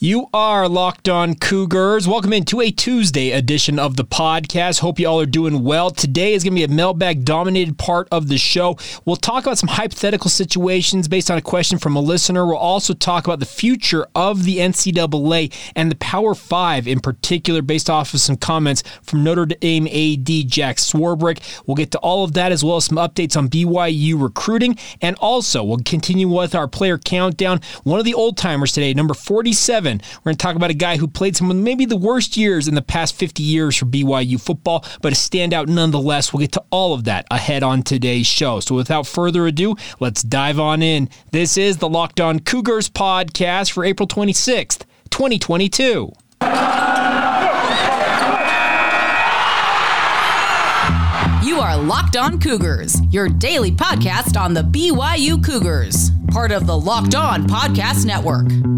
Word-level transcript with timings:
You 0.00 0.28
are 0.32 0.68
locked 0.68 1.08
on 1.08 1.34
Cougars. 1.34 2.06
Welcome 2.06 2.32
into 2.32 2.60
a 2.60 2.70
Tuesday 2.70 3.32
edition 3.32 3.80
of 3.80 3.96
the 3.96 4.04
podcast. 4.04 4.78
Hope 4.78 5.00
you 5.00 5.08
all 5.08 5.20
are 5.20 5.26
doing 5.26 5.64
well. 5.64 5.90
Today 5.90 6.34
is 6.34 6.44
going 6.44 6.54
to 6.54 6.60
be 6.60 6.62
a 6.62 6.68
mailbag 6.68 7.24
dominated 7.24 7.78
part 7.78 8.06
of 8.12 8.28
the 8.28 8.38
show. 8.38 8.78
We'll 9.04 9.16
talk 9.16 9.42
about 9.42 9.58
some 9.58 9.70
hypothetical 9.70 10.30
situations 10.30 11.08
based 11.08 11.32
on 11.32 11.38
a 11.38 11.42
question 11.42 11.80
from 11.80 11.96
a 11.96 12.00
listener. 12.00 12.46
We'll 12.46 12.58
also 12.58 12.94
talk 12.94 13.26
about 13.26 13.40
the 13.40 13.44
future 13.44 14.06
of 14.14 14.44
the 14.44 14.58
NCAA 14.58 15.52
and 15.74 15.90
the 15.90 15.96
Power 15.96 16.36
Five 16.36 16.86
in 16.86 17.00
particular, 17.00 17.60
based 17.60 17.90
off 17.90 18.14
of 18.14 18.20
some 18.20 18.36
comments 18.36 18.84
from 19.02 19.24
Notre 19.24 19.46
Dame 19.46 19.88
AD 19.88 20.48
Jack 20.48 20.76
Swarbrick. 20.76 21.40
We'll 21.66 21.74
get 21.74 21.90
to 21.90 21.98
all 21.98 22.22
of 22.22 22.34
that 22.34 22.52
as 22.52 22.62
well 22.62 22.76
as 22.76 22.84
some 22.84 22.98
updates 22.98 23.36
on 23.36 23.48
BYU 23.48 24.22
recruiting. 24.22 24.78
And 25.02 25.16
also, 25.16 25.64
we'll 25.64 25.78
continue 25.78 26.28
with 26.28 26.54
our 26.54 26.68
player 26.68 26.98
countdown. 26.98 27.62
One 27.82 27.98
of 27.98 28.04
the 28.04 28.14
old 28.14 28.36
timers 28.36 28.70
today, 28.70 28.94
number 28.94 29.14
47. 29.14 29.87
We're 29.96 30.30
going 30.30 30.36
to 30.36 30.42
talk 30.42 30.56
about 30.56 30.70
a 30.70 30.74
guy 30.74 30.98
who 30.98 31.08
played 31.08 31.36
some 31.36 31.50
of 31.50 31.56
maybe 31.56 31.86
the 31.86 31.96
worst 31.96 32.36
years 32.36 32.68
in 32.68 32.74
the 32.74 32.82
past 32.82 33.14
50 33.14 33.42
years 33.42 33.76
for 33.76 33.86
BYU 33.86 34.40
football, 34.40 34.84
but 35.00 35.12
a 35.12 35.16
standout 35.16 35.68
nonetheless. 35.68 36.32
We'll 36.32 36.40
get 36.40 36.52
to 36.52 36.64
all 36.70 36.94
of 36.94 37.04
that 37.04 37.26
ahead 37.30 37.62
on 37.62 37.82
today's 37.82 38.26
show. 38.26 38.60
So 38.60 38.74
without 38.74 39.06
further 39.06 39.46
ado, 39.46 39.76
let's 40.00 40.22
dive 40.22 40.60
on 40.60 40.82
in. 40.82 41.08
This 41.32 41.56
is 41.56 41.78
the 41.78 41.88
Locked 41.88 42.20
On 42.20 42.38
Cougars 42.38 42.88
podcast 42.88 43.72
for 43.72 43.84
April 43.84 44.06
26th, 44.06 44.82
2022. 45.10 46.12
You 51.44 51.60
are 51.60 51.76
Locked 51.76 52.16
On 52.16 52.38
Cougars, 52.38 53.00
your 53.10 53.28
daily 53.28 53.72
podcast 53.72 54.38
on 54.38 54.54
the 54.54 54.62
BYU 54.62 55.42
Cougars, 55.42 56.10
part 56.28 56.52
of 56.52 56.66
the 56.66 56.78
Locked 56.78 57.14
On 57.14 57.46
Podcast 57.46 58.04
Network. 58.04 58.77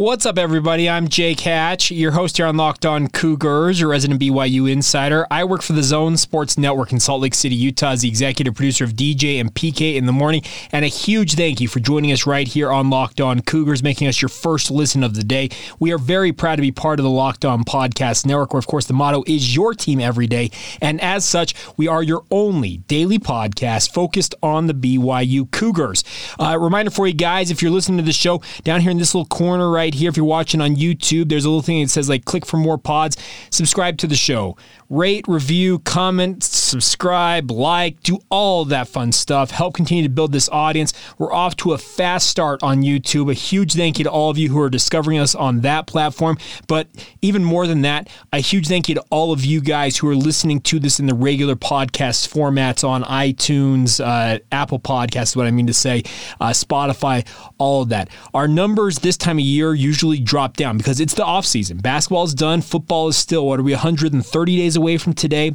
What's 0.00 0.26
up, 0.26 0.38
everybody? 0.38 0.88
I'm 0.88 1.08
Jake 1.08 1.40
Hatch, 1.40 1.90
your 1.90 2.12
host 2.12 2.36
here 2.36 2.46
on 2.46 2.56
Locked 2.56 2.86
On 2.86 3.08
Cougars, 3.08 3.80
your 3.80 3.88
resident 3.88 4.20
BYU 4.20 4.70
insider. 4.70 5.26
I 5.28 5.42
work 5.42 5.60
for 5.60 5.72
the 5.72 5.82
Zone 5.82 6.16
Sports 6.16 6.56
Network 6.56 6.92
in 6.92 7.00
Salt 7.00 7.20
Lake 7.20 7.34
City, 7.34 7.56
Utah, 7.56 7.90
as 7.90 8.02
the 8.02 8.08
executive 8.08 8.54
producer 8.54 8.84
of 8.84 8.92
DJ 8.92 9.40
and 9.40 9.52
PK 9.52 9.96
in 9.96 10.06
the 10.06 10.12
morning. 10.12 10.42
And 10.70 10.84
a 10.84 10.88
huge 10.88 11.34
thank 11.34 11.60
you 11.60 11.66
for 11.66 11.80
joining 11.80 12.12
us 12.12 12.28
right 12.28 12.46
here 12.46 12.70
on 12.70 12.90
Locked 12.90 13.20
On 13.20 13.40
Cougars, 13.40 13.82
making 13.82 14.06
us 14.06 14.22
your 14.22 14.28
first 14.28 14.70
listen 14.70 15.02
of 15.02 15.14
the 15.14 15.24
day. 15.24 15.48
We 15.80 15.90
are 15.90 15.98
very 15.98 16.30
proud 16.30 16.56
to 16.56 16.62
be 16.62 16.70
part 16.70 17.00
of 17.00 17.02
the 17.02 17.10
Locked 17.10 17.44
On 17.44 17.64
Podcast 17.64 18.24
Network, 18.24 18.52
where, 18.52 18.60
of 18.60 18.68
course, 18.68 18.84
the 18.84 18.94
motto 18.94 19.24
is 19.26 19.56
your 19.56 19.74
team 19.74 19.98
every 19.98 20.28
day. 20.28 20.52
And 20.80 21.00
as 21.00 21.24
such, 21.24 21.56
we 21.76 21.88
are 21.88 22.04
your 22.04 22.22
only 22.30 22.76
daily 22.86 23.18
podcast 23.18 23.92
focused 23.92 24.36
on 24.44 24.68
the 24.68 24.74
BYU 24.74 25.50
Cougars. 25.50 26.04
Uh, 26.38 26.56
reminder 26.56 26.92
for 26.92 27.08
you 27.08 27.14
guys 27.14 27.50
if 27.50 27.62
you're 27.62 27.72
listening 27.72 27.98
to 27.98 28.04
the 28.04 28.12
show 28.12 28.40
down 28.62 28.80
here 28.80 28.92
in 28.92 28.98
this 28.98 29.12
little 29.12 29.26
corner 29.26 29.68
right 29.68 29.87
here, 29.94 30.08
if 30.08 30.16
you're 30.16 30.26
watching 30.26 30.60
on 30.60 30.76
YouTube, 30.76 31.28
there's 31.28 31.44
a 31.44 31.48
little 31.48 31.62
thing 31.62 31.82
that 31.82 31.88
says 31.88 32.08
like 32.08 32.24
click 32.24 32.46
for 32.46 32.56
more 32.56 32.78
pods, 32.78 33.16
subscribe 33.50 33.98
to 33.98 34.06
the 34.06 34.16
show, 34.16 34.56
rate, 34.88 35.24
review, 35.28 35.78
comment, 35.80 36.42
subscribe, 36.68 37.50
like, 37.50 38.02
do 38.02 38.18
all 38.30 38.64
that 38.66 38.88
fun 38.88 39.12
stuff. 39.12 39.50
Help 39.50 39.74
continue 39.74 40.02
to 40.02 40.08
build 40.08 40.32
this 40.32 40.48
audience. 40.50 40.92
We're 41.18 41.32
off 41.32 41.56
to 41.56 41.72
a 41.72 41.78
fast 41.78 42.28
start 42.28 42.62
on 42.62 42.82
YouTube. 42.82 43.30
A 43.30 43.34
huge 43.34 43.74
thank 43.74 43.98
you 43.98 44.04
to 44.04 44.10
all 44.10 44.30
of 44.30 44.38
you 44.38 44.50
who 44.50 44.60
are 44.60 44.70
discovering 44.70 45.18
us 45.18 45.34
on 45.34 45.60
that 45.60 45.86
platform. 45.86 46.38
But 46.66 46.88
even 47.22 47.44
more 47.44 47.66
than 47.66 47.82
that, 47.82 48.08
a 48.32 48.40
huge 48.40 48.68
thank 48.68 48.88
you 48.88 48.94
to 48.96 49.04
all 49.10 49.32
of 49.32 49.44
you 49.44 49.60
guys 49.60 49.96
who 49.96 50.08
are 50.08 50.16
listening 50.16 50.60
to 50.62 50.78
this 50.78 51.00
in 51.00 51.06
the 51.06 51.14
regular 51.14 51.56
podcast 51.56 52.28
formats 52.28 52.86
on 52.86 53.02
iTunes, 53.04 54.04
uh, 54.04 54.38
Apple 54.52 54.78
Podcasts, 54.78 55.34
what 55.34 55.46
I 55.46 55.50
mean 55.50 55.66
to 55.66 55.74
say, 55.74 56.02
uh, 56.40 56.50
Spotify, 56.50 57.26
all 57.58 57.82
of 57.82 57.88
that. 57.88 58.10
Our 58.34 58.46
numbers 58.46 58.98
this 58.98 59.16
time 59.16 59.38
of 59.38 59.44
year 59.44 59.74
usually 59.74 60.18
drop 60.18 60.56
down 60.56 60.76
because 60.76 61.00
it's 61.00 61.14
the 61.14 61.24
off 61.24 61.46
season. 61.46 61.78
Basketball 61.78 62.24
is 62.24 62.34
done. 62.34 62.60
Football 62.60 63.08
is 63.08 63.16
still, 63.16 63.46
what 63.46 63.58
are 63.58 63.62
we, 63.62 63.72
130 63.72 64.56
days 64.56 64.76
away 64.76 64.98
from 64.98 65.14
today? 65.14 65.54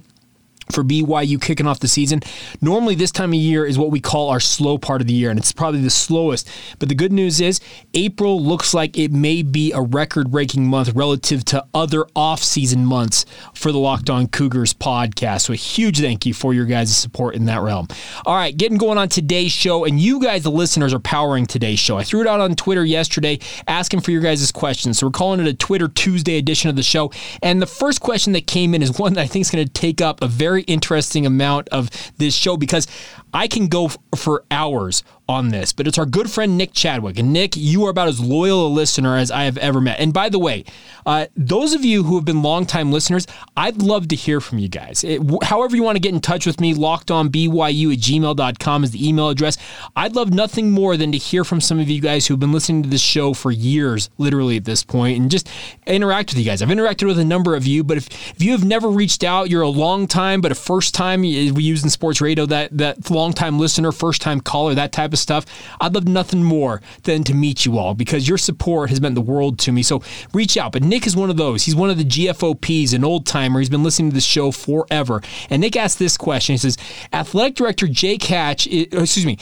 For 0.72 0.84
BYU 0.84 1.41
kicking 1.41 1.68
off 1.68 1.79
the 1.79 1.88
season. 1.88 2.22
Normally, 2.62 2.96
this 2.96 3.12
time 3.12 3.31
of 3.31 3.40
year 3.40 3.66
is 3.66 3.78
what 3.78 3.91
we 3.91 4.00
call 4.00 4.29
our 4.29 4.40
slow 4.40 4.78
part 4.78 5.01
of 5.01 5.07
the 5.07 5.13
year, 5.13 5.29
and 5.29 5.40
it's 5.40 5.51
probably 5.51 5.81
the 5.81 5.90
slowest. 5.90 6.50
But 6.79 6.90
the 6.90 6.96
good 6.96 7.12
news 7.12 7.41
is, 7.41 7.59
April 7.94 8.41
looks 8.41 8.73
like 8.73 8.97
it 8.97 9.12
may 9.12 9.41
be 9.41 9.72
a 9.72 9.81
record 9.81 10.31
breaking 10.31 10.68
month 10.68 10.94
relative 10.94 11.44
to 11.46 11.66
other 11.73 12.06
off 12.16 12.44
season 12.44 12.85
months 12.85 13.25
for 13.53 13.72
the 13.72 13.79
Locked 13.79 14.09
On 14.09 14.28
Cougars 14.28 14.73
podcast. 14.73 15.41
So, 15.41 15.53
a 15.53 15.57
huge 15.57 16.00
thank 16.00 16.25
you 16.25 16.34
for 16.34 16.53
your 16.53 16.66
guys' 16.66 16.96
support 16.96 17.35
in 17.35 17.46
that 17.46 17.62
realm. 17.62 17.88
All 18.25 18.35
right, 18.35 18.56
getting 18.56 18.78
going 18.78 18.97
on 18.97 19.09
today's 19.09 19.52
show, 19.52 19.85
and 19.85 20.00
you 20.00 20.22
guys, 20.22 20.44
the 20.44 20.52
listeners, 20.52 20.94
are 20.94 21.00
powering 21.00 21.46
today's 21.46 21.79
show. 21.79 21.97
I 21.97 22.03
threw 22.03 22.22
it 22.22 22.28
out 22.28 22.40
on 22.40 22.56
Twitter 22.56 22.85
yesterday 22.85 23.40
asking 23.68 24.02
for 24.02 24.12
your 24.12 24.22
guys' 24.22 24.52
questions. 24.52 25.00
So, 25.00 25.07
we're 25.07 25.12
calling 25.12 25.40
it 25.40 25.47
a 25.47 25.53
Twitter 25.53 25.88
Tuesday 25.88 26.38
edition 26.38 26.69
of 26.69 26.75
the 26.75 26.84
show. 26.84 27.12
And 27.41 27.62
the 27.62 27.68
first 27.68 28.02
question 28.02 28.34
that 28.34 28.47
came 28.47 28.73
in 28.73 28.81
is 28.81 28.97
one 28.97 29.13
that 29.13 29.22
I 29.22 29.28
think 29.28 29.41
is 29.44 29.52
going 29.52 29.66
to 29.66 29.72
take 29.72 30.02
up 30.02 30.22
a 30.22 30.28
very 30.28 30.53
interesting 30.62 31.25
amount 31.25 31.68
of 31.69 31.90
this 32.18 32.36
show 32.36 32.56
because 32.56 32.88
I 33.34 33.48
can 33.48 33.68
go 33.68 33.86
f- 33.86 33.98
for 34.16 34.44
hours 34.52 35.04
on 35.30 35.50
this, 35.50 35.72
but 35.72 35.88
it's 35.88 35.98
our 35.98 36.06
good 36.06 36.30
friend 36.30 36.58
Nick 36.58 36.74
Chadwick. 36.74 37.18
And 37.18 37.32
Nick, 37.32 37.56
you 37.56 37.86
are 37.86 37.90
about 37.90 38.10
as 38.10 38.20
loyal 38.20 38.68
a 38.68 38.70
listener 38.70 39.18
as 39.18 39.32
I 39.32 39.46
have 39.46 39.58
ever 39.58 39.80
met. 39.80 40.00
And 40.00 40.14
by 40.14 40.30
the 40.30 40.40
way, 40.40 40.66
uh, 41.06 41.28
those 41.36 41.74
of 41.74 41.86
you 41.86 42.04
who 42.04 42.16
have 42.16 42.26
been 42.26 42.42
longtime 42.42 42.92
listeners, 42.92 43.26
I'd 43.56 43.82
love 43.82 44.10
to 44.10 44.16
hear 44.16 44.42
from 44.42 44.60
you 44.60 44.68
guys. 44.68 45.04
It, 45.04 45.22
however, 45.44 45.76
you 45.76 45.84
want 45.84 45.96
to 45.96 46.02
get 46.02 46.14
in 46.14 46.20
touch 46.20 46.46
with 46.46 46.60
me, 46.60 46.74
lockedonbyu 46.74 47.94
at 47.94 48.00
gmail.com 48.00 48.84
is 48.84 48.92
the 48.92 49.08
email 49.08 49.30
address. 49.30 49.58
I'd 49.96 50.16
love 50.16 50.34
nothing 50.34 50.72
more 50.72 50.98
than 50.98 51.14
to 51.14 51.18
hear 51.18 51.46
from 51.46 51.62
some 51.62 51.80
of 51.80 51.90
you 51.90 52.02
guys 52.02 52.28
who've 52.28 52.40
been 52.40 52.52
listening 52.52 52.84
to 52.84 52.90
this 52.90 53.02
show 53.02 53.34
for 53.34 53.52
years, 53.52 54.10
literally 54.18 54.58
at 54.58 54.66
this 54.66 54.84
point, 54.84 55.20
and 55.20 55.32
just 55.32 55.48
interact 55.88 56.32
with 56.32 56.40
you 56.40 56.46
guys. 56.46 56.62
I've 56.62 56.70
interacted 56.70 57.08
with 57.08 57.20
a 57.20 57.26
number 57.26 57.56
of 57.56 57.66
you, 57.66 57.84
but 57.84 57.98
if, 57.98 58.08
if 58.36 58.44
you 58.44 58.52
have 58.52 58.66
never 58.66 58.90
reached 58.90 59.24
out, 59.24 59.50
you're 59.50 59.62
a 59.62 59.70
long 59.70 60.06
time, 60.06 60.42
but 60.42 60.52
a 60.52 60.56
first 60.56 60.94
time, 60.94 61.22
we 61.22 61.30
use 61.30 61.84
in 61.84 61.90
sports 61.90 62.20
radio 62.20 62.46
that, 62.48 62.78
that 62.78 63.10
long 63.10 63.22
time 63.31 63.59
listener, 63.59 63.91
first 63.94 64.22
time 64.22 64.41
caller, 64.41 64.73
that 64.75 64.91
type 64.91 65.13
of 65.13 65.19
stuff. 65.19 65.45
I'd 65.79 65.94
love 65.94 66.07
nothing 66.07 66.44
more 66.44 66.81
than 67.03 67.23
to 67.23 67.34
meet 67.34 67.66
you 67.66 67.78
all 67.78 67.94
because 67.94 68.28
your 68.28 68.38
support 68.38 68.89
has 68.89 69.00
meant 69.00 69.16
the 69.16 69.22
world 69.22 69.59
to 69.59 69.72
me. 69.72 69.84
So 69.84 70.01
reach 70.34 70.57
out. 70.57 70.73
But 70.73 70.84
Nick 70.84 71.07
is 71.07 71.16
one 71.16 71.29
of 71.29 71.38
those. 71.38 71.63
He's 71.63 71.75
one 71.75 71.89
of 71.89 71.97
the 71.97 72.03
GFOPs, 72.03 72.94
an 72.94 73.06
old 73.06 73.25
timer. 73.25 73.59
He's 73.59 73.69
been 73.69 73.84
listening 73.84 74.09
to 74.09 74.16
this 74.16 74.25
show 74.25 74.51
forever. 74.51 75.22
And 75.50 75.61
Nick 75.61 75.78
asked 75.78 76.00
this 76.00 76.17
question. 76.17 76.53
He 76.53 76.57
says, 76.57 76.78
Athletic 77.13 77.56
Director 77.56 77.88
Jake 77.88 78.23
Hatch, 78.23 78.67
excuse 78.67 79.25
me, 79.25 79.38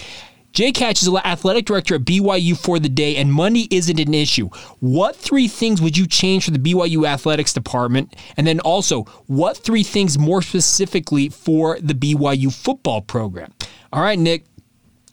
Jake 0.53 0.75
Catch 0.75 1.01
is 1.01 1.07
athletic 1.23 1.65
director 1.65 1.95
at 1.95 2.01
BYU 2.01 2.57
for 2.57 2.77
the 2.77 2.89
day, 2.89 3.15
and 3.15 3.31
money 3.31 3.67
isn't 3.71 3.99
an 3.99 4.13
issue. 4.13 4.49
What 4.79 5.15
three 5.15 5.47
things 5.47 5.81
would 5.81 5.97
you 5.97 6.05
change 6.05 6.43
for 6.43 6.51
the 6.51 6.59
BYU 6.59 7.07
athletics 7.07 7.53
department? 7.53 8.15
And 8.35 8.45
then 8.45 8.59
also, 8.59 9.03
what 9.27 9.55
three 9.57 9.83
things 9.83 10.19
more 10.19 10.41
specifically 10.41 11.29
for 11.29 11.79
the 11.79 11.93
BYU 11.93 12.53
football 12.53 13.01
program? 13.01 13.53
All 13.93 14.01
right, 14.01 14.19
Nick, 14.19 14.45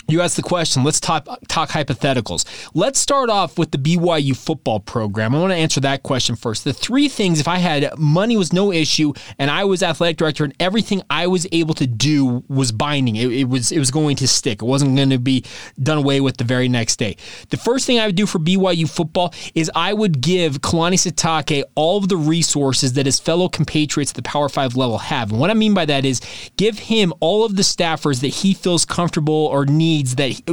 you 0.08 0.22
asked 0.22 0.36
the 0.36 0.42
question. 0.42 0.84
Let's 0.84 1.00
talk, 1.00 1.26
talk 1.48 1.68
hypotheticals. 1.68 2.46
Let's 2.72 2.98
start 2.98 3.28
off 3.28 3.58
with 3.58 3.72
the 3.72 3.78
BYU 3.78 4.34
football 4.34 4.80
program. 4.80 5.34
I 5.34 5.38
want 5.38 5.52
to 5.52 5.56
answer 5.56 5.80
that 5.80 6.02
question 6.02 6.34
first. 6.34 6.64
The 6.64 6.72
three 6.72 7.08
things, 7.08 7.40
if 7.40 7.46
I 7.46 7.58
had 7.58 7.98
money 7.98 8.34
was 8.34 8.50
no 8.50 8.72
issue 8.72 9.12
and 9.38 9.50
I 9.50 9.64
was 9.64 9.82
athletic 9.82 10.16
director 10.16 10.44
and 10.44 10.54
everything 10.58 11.02
I 11.10 11.26
was 11.26 11.46
able 11.52 11.74
to 11.74 11.86
do 11.86 12.42
was 12.48 12.72
binding, 12.72 13.16
it, 13.16 13.30
it 13.30 13.44
was 13.50 13.70
it 13.70 13.78
was 13.78 13.90
going 13.90 14.16
to 14.16 14.26
stick. 14.28 14.62
It 14.62 14.64
wasn't 14.64 14.96
going 14.96 15.10
to 15.10 15.18
be 15.18 15.44
done 15.82 15.98
away 15.98 16.22
with 16.22 16.38
the 16.38 16.44
very 16.44 16.68
next 16.68 16.96
day. 16.96 17.16
The 17.50 17.58
first 17.58 17.86
thing 17.86 17.98
I 17.98 18.06
would 18.06 18.16
do 18.16 18.24
for 18.24 18.38
BYU 18.38 18.88
football 18.88 19.34
is 19.54 19.70
I 19.74 19.92
would 19.92 20.22
give 20.22 20.62
Kalani 20.62 20.94
Sitake 20.94 21.64
all 21.74 21.98
of 21.98 22.08
the 22.08 22.16
resources 22.16 22.94
that 22.94 23.04
his 23.04 23.20
fellow 23.20 23.50
compatriots 23.50 24.12
at 24.12 24.16
the 24.16 24.22
Power 24.22 24.48
Five 24.48 24.74
level 24.74 24.96
have. 24.96 25.32
And 25.32 25.38
what 25.38 25.50
I 25.50 25.54
mean 25.54 25.74
by 25.74 25.84
that 25.84 26.06
is 26.06 26.22
give 26.56 26.78
him 26.78 27.12
all 27.20 27.44
of 27.44 27.56
the 27.56 27.62
staffers 27.62 28.22
that 28.22 28.28
he 28.28 28.54
feels 28.54 28.86
comfortable 28.86 29.34
or 29.34 29.66
needs 29.66 29.97
needs 29.98 30.14
that. 30.14 30.30
He, 30.30 30.44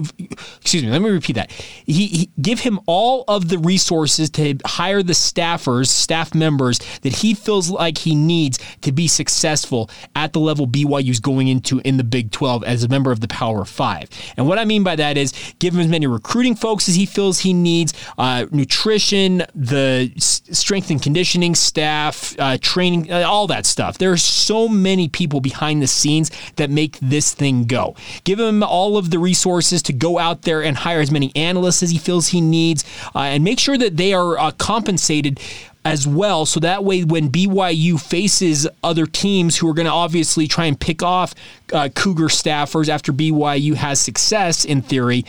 excuse 0.62 0.84
me. 0.84 0.90
Let 0.90 1.02
me 1.02 1.10
repeat 1.10 1.34
that. 1.34 1.52
He, 1.52 2.08
he, 2.08 2.30
give 2.42 2.60
him 2.60 2.80
all 2.88 3.24
of 3.28 3.50
the 3.50 3.58
resources 3.58 4.30
to 4.32 4.58
hire 4.66 5.04
the 5.04 5.14
staffers, 5.14 5.88
staff 5.88 6.34
members 6.34 6.80
that 7.02 7.14
he 7.14 7.34
feels 7.34 7.70
like 7.70 8.00
he 8.00 8.16
needs 8.16 8.60
to 8.82 8.92
be 8.92 9.08
successful 9.08 9.90
at 10.16 10.34
the 10.34 10.40
level 10.40 10.68
BYU's 10.68 11.20
going 11.20 11.48
into 11.48 11.80
in 11.80 11.98
the 11.98 12.04
Big 12.04 12.32
12 12.32 12.64
as 12.64 12.84
a 12.84 12.88
member 12.88 13.12
of 13.12 13.20
the 13.20 13.28
Power 13.28 13.66
Five. 13.66 14.10
And 14.38 14.48
what 14.48 14.58
I 14.58 14.66
mean 14.66 14.84
by 14.84 14.96
that 14.96 15.18
is 15.18 15.34
give 15.60 15.74
him 15.74 15.82
as 15.82 15.88
many 15.88 16.08
recruiting 16.08 16.56
folks 16.56 16.90
as 16.90 16.96
he 16.96 17.06
feels 17.06 17.40
he 17.40 17.54
needs, 17.54 17.94
uh, 18.18 18.46
nutrition, 18.52 19.44
the 19.54 20.12
strength 20.18 20.90
and 20.90 21.02
conditioning 21.02 21.56
staff, 21.56 22.36
uh, 22.40 22.58
training, 22.62 23.12
uh, 23.12 23.24
all 23.28 23.48
that 23.48 23.66
stuff. 23.66 23.98
There 23.98 24.12
are 24.12 24.18
so 24.18 24.68
many 24.68 25.08
people 25.08 25.40
behind 25.42 25.82
the 25.82 25.88
scenes 25.88 26.32
that 26.56 26.70
make 26.70 26.98
this 27.00 27.34
thing 27.34 27.66
go. 27.66 27.96
Give 28.24 28.40
him 28.40 28.64
all 28.64 28.98
of 28.98 29.12
the 29.12 29.20
resources 29.20 29.35
resources 29.36 29.82
to 29.84 29.94
go 29.94 30.18
out 30.18 30.44
there 30.44 30.64
and 30.64 30.78
hire 30.78 31.02
as 31.02 31.12
many 31.12 31.32
analysts 31.36 31.84
as 31.84 31.92
he 31.92 31.98
feels 31.98 32.30
he 32.30 32.40
needs, 32.40 32.86
uh, 33.14 33.20
and 33.20 33.44
make 33.44 33.60
sure 33.60 33.78
that 33.78 33.98
they 33.98 34.14
are 34.14 34.38
uh, 34.38 34.52
compensated 34.52 35.40
as 35.84 36.08
well. 36.08 36.46
So 36.46 36.62
that 36.62 36.86
way, 36.86 37.04
when 37.04 37.30
BYU 37.30 38.00
faces 38.02 38.66
other 38.82 39.06
teams 39.06 39.58
who 39.58 39.70
are 39.70 39.74
going 39.74 39.88
to 39.88 39.92
obviously 39.92 40.48
try 40.48 40.66
and 40.66 40.80
pick 40.80 41.04
off 41.04 41.36
uh, 41.74 41.90
Cougar 41.94 42.30
staffers 42.30 42.88
after 42.88 43.12
BYU 43.12 43.76
has 43.76 44.00
success 44.00 44.64
in 44.64 44.82
theory, 44.82 45.26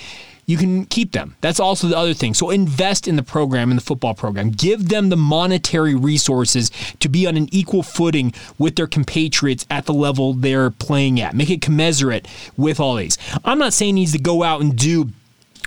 you 0.47 0.57
can 0.57 0.87
keep 0.87 1.13
them. 1.13 1.37
That's 1.41 1.61
also 1.61 1.89
the 1.89 1.97
other 1.97 2.15
thing. 2.15 2.33
So 2.33 2.51
invest 2.51 3.07
in 3.09 3.17
the 3.17 3.23
program, 3.23 3.71
in 3.71 3.77
the 3.77 3.83
football 3.83 4.15
program. 4.15 4.51
Give 4.51 4.89
them 4.89 5.09
the 5.09 5.17
monetary 5.17 5.95
resources 5.95 6.71
to 7.01 7.09
be 7.09 7.27
on 7.27 7.37
an 7.37 7.49
equal 7.53 7.83
footing 7.83 8.33
with 8.57 8.77
their 8.77 8.87
compatriots 8.87 9.67
at 9.71 9.87
the 9.87 9.93
level 9.93 10.33
they're 10.33 10.71
playing 10.71 11.21
at. 11.21 11.35
Make 11.35 11.51
it 11.51 11.61
commensurate 11.61 12.29
with 12.57 12.79
all 12.79 12.95
these. 12.95 13.19
I'm 13.45 13.59
not 13.59 13.73
saying 13.73 13.97
he 13.97 14.03
needs 14.03 14.13
to 14.13 14.19
go 14.19 14.45
out 14.45 14.61
and 14.61 14.77
do 14.77 15.11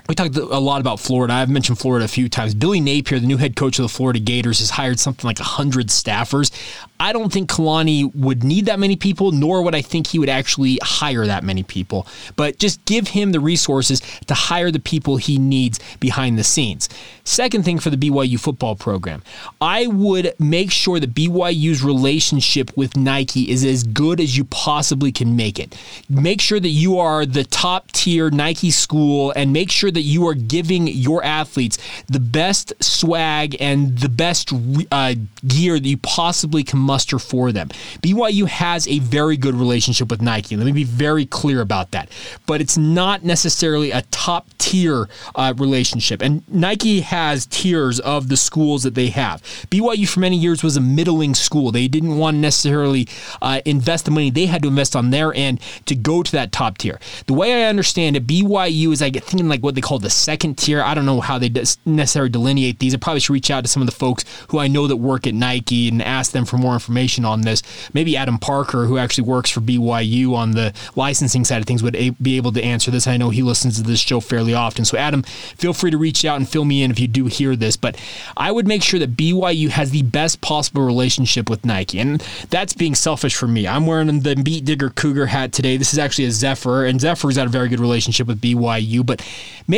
we 0.09 0.15
talked 0.15 0.35
a 0.35 0.59
lot 0.59 0.81
about 0.81 0.99
Florida. 0.99 1.35
I've 1.35 1.51
mentioned 1.51 1.77
Florida 1.77 2.03
a 2.03 2.07
few 2.07 2.27
times. 2.29 2.55
Billy 2.55 2.81
Napier, 2.81 3.19
the 3.19 3.27
new 3.27 3.37
head 3.37 3.55
coach 3.55 3.77
of 3.77 3.83
the 3.83 3.89
Florida 3.89 4.19
Gators, 4.19 4.57
has 4.57 4.71
hired 4.71 4.99
something 4.99 5.27
like 5.27 5.37
100 5.37 5.89
staffers. 5.89 6.51
I 6.99 7.13
don't 7.13 7.31
think 7.31 7.47
Kalani 7.47 8.13
would 8.15 8.43
need 8.43 8.65
that 8.65 8.79
many 8.79 8.95
people, 8.95 9.31
nor 9.31 9.61
would 9.61 9.75
I 9.75 9.83
think 9.83 10.07
he 10.07 10.17
would 10.17 10.27
actually 10.27 10.79
hire 10.81 11.27
that 11.27 11.43
many 11.43 11.61
people. 11.61 12.07
But 12.35 12.57
just 12.57 12.83
give 12.85 13.09
him 13.09 13.31
the 13.31 13.39
resources 13.39 14.01
to 14.25 14.33
hire 14.33 14.71
the 14.71 14.79
people 14.79 15.17
he 15.17 15.37
needs 15.37 15.79
behind 15.99 16.39
the 16.39 16.43
scenes. 16.43 16.89
Second 17.23 17.63
thing 17.63 17.77
for 17.77 17.91
the 17.91 17.95
BYU 17.95 18.39
football 18.39 18.75
program, 18.75 19.21
I 19.61 19.85
would 19.85 20.33
make 20.39 20.71
sure 20.71 20.99
that 20.99 21.13
BYU's 21.13 21.83
relationship 21.83 22.75
with 22.75 22.97
Nike 22.97 23.51
is 23.51 23.63
as 23.63 23.83
good 23.83 24.19
as 24.19 24.35
you 24.35 24.43
possibly 24.45 25.11
can 25.11 25.35
make 25.35 25.59
it. 25.59 25.77
Make 26.09 26.41
sure 26.41 26.59
that 26.59 26.69
you 26.69 26.97
are 26.97 27.27
the 27.27 27.43
top 27.43 27.91
tier 27.91 28.31
Nike 28.31 28.71
school 28.71 29.31
and 29.35 29.53
make 29.53 29.69
sure 29.69 29.91
that 29.91 29.98
you 30.01 30.27
are 30.27 30.33
giving 30.33 30.87
your 30.87 31.23
athletes 31.23 31.77
the 32.07 32.19
best 32.19 32.73
swag 32.83 33.55
and 33.59 33.97
the 33.99 34.09
best 34.09 34.53
uh, 34.91 35.15
gear 35.47 35.79
that 35.79 35.87
you 35.87 35.97
possibly 35.97 36.63
can 36.63 36.79
muster 36.79 37.19
for 37.19 37.51
them. 37.51 37.69
BYU 38.01 38.47
has 38.47 38.87
a 38.87 38.99
very 38.99 39.37
good 39.37 39.55
relationship 39.55 40.09
with 40.09 40.21
Nike. 40.21 40.55
Let 40.55 40.65
me 40.65 40.71
be 40.71 40.83
very 40.83 41.25
clear 41.25 41.61
about 41.61 41.91
that. 41.91 42.09
But 42.45 42.61
it's 42.61 42.77
not 42.77 43.23
necessarily 43.23 43.91
a 43.91 44.01
top 44.03 44.47
tier 44.57 45.09
uh, 45.35 45.53
relationship. 45.57 46.21
And 46.21 46.47
Nike 46.49 47.01
has 47.01 47.45
tiers 47.45 47.99
of 47.99 48.29
the 48.29 48.37
schools 48.37 48.83
that 48.83 48.95
they 48.95 49.07
have. 49.07 49.41
BYU 49.69 50.07
for 50.07 50.19
many 50.19 50.37
years 50.37 50.63
was 50.63 50.77
a 50.77 50.81
middling 50.81 51.33
school. 51.35 51.71
They 51.71 51.87
didn't 51.87 52.17
want 52.17 52.35
to 52.35 52.39
necessarily 52.39 53.07
uh, 53.41 53.61
invest 53.65 54.05
the 54.05 54.11
money 54.11 54.29
they 54.29 54.45
had 54.45 54.61
to 54.61 54.67
invest 54.67 54.95
on 54.95 55.09
their 55.09 55.33
end 55.33 55.59
to 55.85 55.95
go 55.95 56.23
to 56.23 56.31
that 56.33 56.51
top 56.51 56.77
tier. 56.77 56.99
The 57.25 57.33
way 57.33 57.63
I 57.63 57.69
understand 57.69 58.15
it, 58.15 58.27
BYU 58.27 58.91
is 58.91 59.01
I 59.01 59.09
get 59.09 59.23
thinking 59.23 59.49
like 59.49 59.61
what 59.61 59.75
they 59.75 59.81
call 59.81 59.88
the 59.97 60.09
second 60.09 60.57
tier. 60.57 60.81
I 60.81 60.93
don't 60.93 61.05
know 61.05 61.21
how 61.21 61.39
they 61.39 61.49
necessarily 61.85 62.29
delineate 62.29 62.79
these. 62.79 62.93
I 62.93 62.97
probably 62.97 63.21
should 63.21 63.33
reach 63.33 63.49
out 63.49 63.63
to 63.63 63.69
some 63.69 63.81
of 63.81 63.87
the 63.87 63.95
folks 63.95 64.25
who 64.49 64.59
I 64.59 64.67
know 64.67 64.85
that 64.87 64.97
work 64.97 65.25
at 65.25 65.33
Nike 65.33 65.87
and 65.87 66.01
ask 66.01 66.31
them 66.31 66.45
for 66.45 66.57
more 66.57 66.73
information 66.73 67.25
on 67.25 67.41
this. 67.41 67.63
Maybe 67.93 68.15
Adam 68.15 68.37
Parker, 68.37 68.85
who 68.85 68.97
actually 68.97 69.23
works 69.23 69.49
for 69.49 69.61
BYU 69.61 70.33
on 70.35 70.51
the 70.51 70.73
licensing 70.95 71.45
side 71.45 71.61
of 71.61 71.65
things, 71.65 71.81
would 71.81 71.97
be 72.21 72.37
able 72.37 72.51
to 72.51 72.63
answer 72.63 72.91
this. 72.91 73.07
I 73.07 73.17
know 73.17 73.29
he 73.29 73.41
listens 73.41 73.77
to 73.77 73.83
this 73.83 73.99
show 73.99 74.19
fairly 74.19 74.53
often. 74.53 74.85
So, 74.85 74.97
Adam, 74.97 75.23
feel 75.23 75.73
free 75.73 75.91
to 75.91 75.97
reach 75.97 76.25
out 76.25 76.37
and 76.37 76.47
fill 76.47 76.65
me 76.65 76.83
in 76.83 76.91
if 76.91 76.99
you 76.99 77.07
do 77.07 77.25
hear 77.25 77.55
this. 77.55 77.77
But 77.77 77.99
I 78.37 78.51
would 78.51 78.67
make 78.67 78.83
sure 78.83 78.99
that 78.99 79.15
BYU 79.15 79.69
has 79.69 79.91
the 79.91 80.03
best 80.03 80.41
possible 80.41 80.83
relationship 80.83 81.49
with 81.49 81.65
Nike. 81.65 81.99
And 81.99 82.21
that's 82.49 82.73
being 82.73 82.95
selfish 82.95 83.35
for 83.35 83.47
me. 83.47 83.67
I'm 83.67 83.85
wearing 83.85 84.19
the 84.19 84.35
Beat 84.35 84.65
Digger 84.65 84.89
Cougar 84.89 85.27
hat 85.27 85.53
today. 85.53 85.77
This 85.77 85.93
is 85.93 85.99
actually 85.99 86.25
a 86.25 86.31
Zephyr, 86.31 86.85
and 86.85 86.99
Zephyr's 86.99 87.37
had 87.37 87.47
a 87.47 87.49
very 87.49 87.69
good 87.69 87.79
relationship 87.79 88.27
with 88.27 88.41
BYU. 88.41 89.05
But 89.05 89.25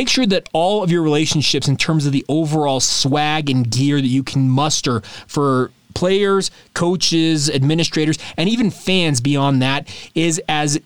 make 0.02 0.08
sure 0.08 0.26
that 0.26 0.48
all 0.52 0.82
of 0.82 0.90
your 0.90 1.00
relationships, 1.00 1.68
in 1.68 1.76
terms 1.76 2.06
of 2.06 2.12
the 2.12 2.24
overall 2.28 2.80
swag 2.80 3.48
and 3.48 3.70
gear 3.70 4.00
that 4.00 4.08
you 4.08 4.24
can 4.24 4.50
muster 4.50 5.00
for 5.28 5.70
players, 5.94 6.50
coaches, 6.74 7.48
administrators, 7.48 8.18
and 8.36 8.48
even 8.48 8.68
fans 8.68 9.20
beyond 9.20 9.62
that 9.62 9.86
is 10.16 10.42
as 10.48 10.80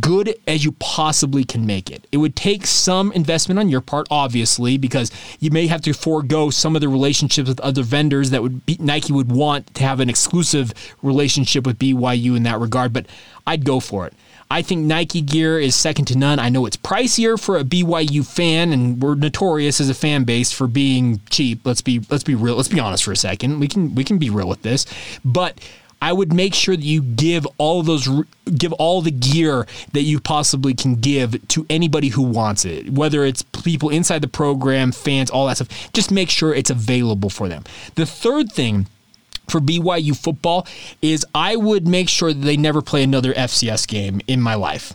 good 0.00 0.32
as 0.46 0.64
you 0.64 0.70
possibly 0.78 1.42
can 1.42 1.66
make 1.66 1.90
it. 1.90 2.06
It 2.12 2.18
would 2.18 2.36
take 2.36 2.64
some 2.64 3.10
investment 3.12 3.58
on 3.58 3.68
your 3.68 3.80
part, 3.80 4.06
obviously, 4.12 4.78
because 4.78 5.10
you 5.40 5.50
may 5.50 5.66
have 5.66 5.80
to 5.80 5.92
forego 5.92 6.50
some 6.50 6.76
of 6.76 6.80
the 6.80 6.88
relationships 6.88 7.48
with 7.48 7.58
other 7.60 7.82
vendors 7.82 8.30
that 8.30 8.42
would 8.42 8.64
be, 8.64 8.76
Nike 8.78 9.12
would 9.12 9.32
want 9.32 9.74
to 9.74 9.82
have 9.82 9.98
an 9.98 10.08
exclusive 10.08 10.72
relationship 11.02 11.66
with 11.66 11.80
BYU 11.80 12.36
in 12.36 12.44
that 12.44 12.60
regard. 12.60 12.92
But 12.92 13.06
I'd 13.44 13.64
go 13.64 13.80
for 13.80 14.06
it. 14.06 14.14
I 14.52 14.60
think 14.60 14.84
Nike 14.84 15.22
gear 15.22 15.58
is 15.58 15.74
second 15.74 16.04
to 16.08 16.18
none. 16.18 16.38
I 16.38 16.50
know 16.50 16.66
it's 16.66 16.76
pricier 16.76 17.40
for 17.40 17.56
a 17.56 17.64
BYU 17.64 18.22
fan, 18.26 18.74
and 18.74 19.02
we're 19.02 19.14
notorious 19.14 19.80
as 19.80 19.88
a 19.88 19.94
fan 19.94 20.24
base 20.24 20.52
for 20.52 20.66
being 20.66 21.22
cheap. 21.30 21.64
Let's 21.64 21.80
be 21.80 22.02
let's 22.10 22.22
be 22.22 22.34
real. 22.34 22.56
Let's 22.56 22.68
be 22.68 22.78
honest 22.78 23.02
for 23.02 23.12
a 23.12 23.16
second. 23.16 23.60
We 23.60 23.66
can 23.66 23.94
we 23.94 24.04
can 24.04 24.18
be 24.18 24.28
real 24.28 24.48
with 24.48 24.62
this, 24.62 24.86
but. 25.24 25.58
I 26.04 26.12
would 26.12 26.32
make 26.32 26.52
sure 26.52 26.74
that 26.74 26.84
you 26.84 27.00
give 27.00 27.46
all 27.58 27.84
those, 27.84 28.08
give 28.58 28.72
all 28.72 29.02
the 29.02 29.12
gear 29.12 29.68
that 29.92 30.02
you 30.02 30.18
possibly 30.18 30.74
can 30.74 30.96
give 30.96 31.46
to 31.46 31.64
anybody 31.70 32.08
who 32.08 32.22
wants 32.22 32.64
it, 32.64 32.90
whether 32.90 33.24
it's 33.24 33.42
people 33.62 33.88
inside 33.88 34.20
the 34.20 34.26
program, 34.26 34.90
fans, 34.90 35.30
all 35.30 35.46
that 35.46 35.58
stuff. 35.58 35.92
Just 35.92 36.10
make 36.10 36.28
sure 36.28 36.52
it's 36.52 36.70
available 36.70 37.30
for 37.30 37.48
them. 37.48 37.62
The 37.94 38.04
third 38.04 38.50
thing 38.50 38.88
for 39.52 39.60
BYU 39.60 40.16
football 40.16 40.66
is 41.02 41.24
I 41.34 41.56
would 41.56 41.86
make 41.86 42.08
sure 42.08 42.32
that 42.32 42.40
they 42.40 42.56
never 42.56 42.82
play 42.82 43.04
another 43.04 43.34
FCS 43.34 43.86
game 43.86 44.20
in 44.26 44.40
my 44.40 44.54
life. 44.54 44.94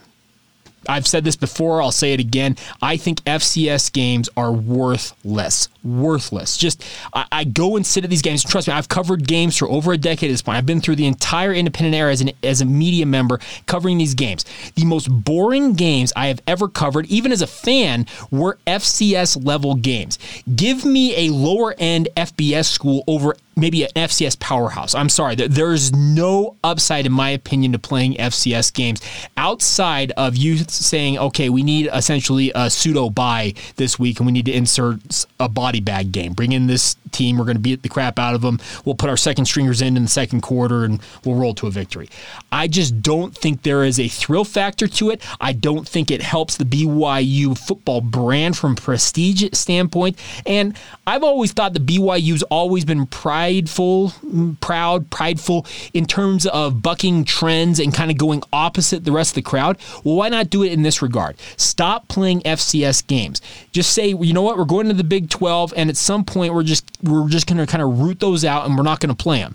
I've 0.89 1.07
said 1.07 1.23
this 1.23 1.35
before, 1.35 1.81
I'll 1.81 1.91
say 1.91 2.13
it 2.13 2.19
again. 2.19 2.55
I 2.81 2.97
think 2.97 3.21
FCS 3.23 3.91
games 3.93 4.29
are 4.35 4.51
worthless. 4.51 5.69
Worthless. 5.87 6.57
Just, 6.57 6.83
I, 7.13 7.25
I, 7.31 7.43
go 7.45 7.77
and 7.77 7.85
sit 7.85 8.03
at 8.03 8.09
these 8.09 8.21
games. 8.21 8.43
Trust 8.43 8.67
me, 8.67 8.73
I've 8.73 8.89
covered 8.89 9.25
games 9.25 9.55
for 9.55 9.69
over 9.69 9.93
a 9.93 9.97
decade 9.97 10.29
at 10.29 10.33
this 10.33 10.41
point. 10.41 10.57
I've 10.57 10.65
been 10.65 10.81
through 10.81 10.97
the 10.97 11.07
entire 11.07 11.53
independent 11.53 11.95
era 11.95 12.11
as, 12.11 12.19
an, 12.19 12.31
as 12.43 12.61
a 12.61 12.65
media 12.65 13.05
member 13.05 13.39
covering 13.67 13.97
these 13.97 14.13
games. 14.13 14.43
The 14.75 14.85
most 14.85 15.07
boring 15.07 15.73
games 15.73 16.11
I 16.15 16.27
have 16.27 16.41
ever 16.45 16.67
covered, 16.67 17.05
even 17.05 17.31
as 17.31 17.41
a 17.41 17.47
fan, 17.47 18.05
were 18.31 18.57
FCS 18.67 19.45
level 19.45 19.75
games. 19.75 20.19
Give 20.55 20.83
me 20.83 21.27
a 21.27 21.33
lower 21.33 21.73
end 21.77 22.09
FBS 22.17 22.65
school 22.65 23.03
over 23.07 23.35
maybe 23.57 23.83
an 23.83 23.89
FCS 23.95 24.39
powerhouse. 24.39 24.95
I'm 24.95 25.09
sorry, 25.09 25.35
there's 25.35 25.91
no 25.91 26.55
upside, 26.63 27.05
in 27.05 27.11
my 27.11 27.31
opinion, 27.31 27.71
to 27.73 27.79
playing 27.79 28.13
FCS 28.13 28.73
games 28.73 29.01
outside 29.35 30.11
of 30.11 30.37
you 30.37 30.57
saying, 30.57 31.17
okay, 31.17 31.49
we 31.49 31.63
need 31.63 31.89
essentially 31.91 32.51
a 32.53 32.69
pseudo 32.69 33.09
buy 33.09 33.53
this 33.75 33.97
week 33.97 34.19
and 34.19 34.27
we 34.27 34.31
need 34.31 34.45
to 34.45 34.53
insert 34.53 35.25
a 35.39 35.49
body 35.49 35.76
bag 35.79 36.11
game. 36.11 36.33
Bring 36.33 36.51
in 36.51 36.67
this 36.67 36.95
team. 37.11 37.37
We're 37.37 37.45
going 37.45 37.57
to 37.57 37.61
beat 37.61 37.81
the 37.81 37.89
crap 37.89 38.19
out 38.19 38.35
of 38.35 38.41
them. 38.41 38.59
We'll 38.85 38.95
put 38.95 39.09
our 39.09 39.17
second 39.17 39.45
stringers 39.45 39.81
in 39.81 39.97
in 39.97 40.03
the 40.03 40.09
second 40.09 40.41
quarter 40.41 40.85
and 40.85 41.01
we'll 41.25 41.35
roll 41.35 41.53
to 41.55 41.67
a 41.67 41.71
victory. 41.71 42.09
I 42.51 42.67
just 42.67 43.01
don't 43.01 43.35
think 43.35 43.63
there 43.63 43.83
is 43.83 43.99
a 43.99 44.07
thrill 44.07 44.43
factor 44.43 44.87
to 44.87 45.09
it. 45.09 45.21
I 45.41 45.53
don't 45.53 45.87
think 45.87 46.11
it 46.11 46.21
helps 46.21 46.57
the 46.57 46.65
BYU 46.65 47.57
football 47.57 48.01
brand 48.01 48.57
from 48.57 48.75
prestige 48.75 49.43
standpoint. 49.53 50.19
And 50.45 50.77
I've 51.05 51.23
always 51.23 51.51
thought 51.51 51.73
the 51.73 51.79
BYU's 51.79 52.43
always 52.43 52.85
been 52.85 53.05
prideful, 53.05 54.13
proud, 54.61 55.09
prideful 55.09 55.65
in 55.93 56.05
terms 56.05 56.45
of 56.47 56.81
bucking 56.81 57.25
trends 57.25 57.79
and 57.79 57.93
kind 57.93 58.11
of 58.11 58.17
going 58.17 58.43
opposite 58.53 59.05
the 59.05 59.11
rest 59.11 59.31
of 59.31 59.35
the 59.35 59.41
crowd. 59.41 59.77
Well, 60.03 60.15
why 60.15 60.29
not 60.29 60.49
do 60.49 60.63
it 60.63 60.71
in 60.71 60.83
this 60.83 61.01
regard? 61.01 61.37
Stop 61.57 62.07
playing 62.07 62.41
FCS 62.41 63.05
games. 63.07 63.41
Just 63.71 63.93
say, 63.93 64.09
you 64.09 64.33
know 64.33 64.41
what, 64.41 64.57
we're 64.57 64.65
going 64.65 64.87
to 64.87 64.93
the 64.93 65.03
Big 65.03 65.29
12, 65.29 65.56
and 65.75 65.89
at 65.89 65.97
some 65.97 66.23
point 66.23 66.53
we're 66.53 66.63
just 66.63 66.89
we're 67.03 67.27
just 67.29 67.47
going 67.47 67.57
to 67.57 67.65
kind 67.65 67.81
of 67.81 67.99
root 67.99 68.19
those 68.19 68.45
out 68.45 68.65
and 68.65 68.77
we're 68.77 68.83
not 68.83 68.99
going 68.99 69.15
to 69.15 69.23
play 69.23 69.39
them. 69.39 69.53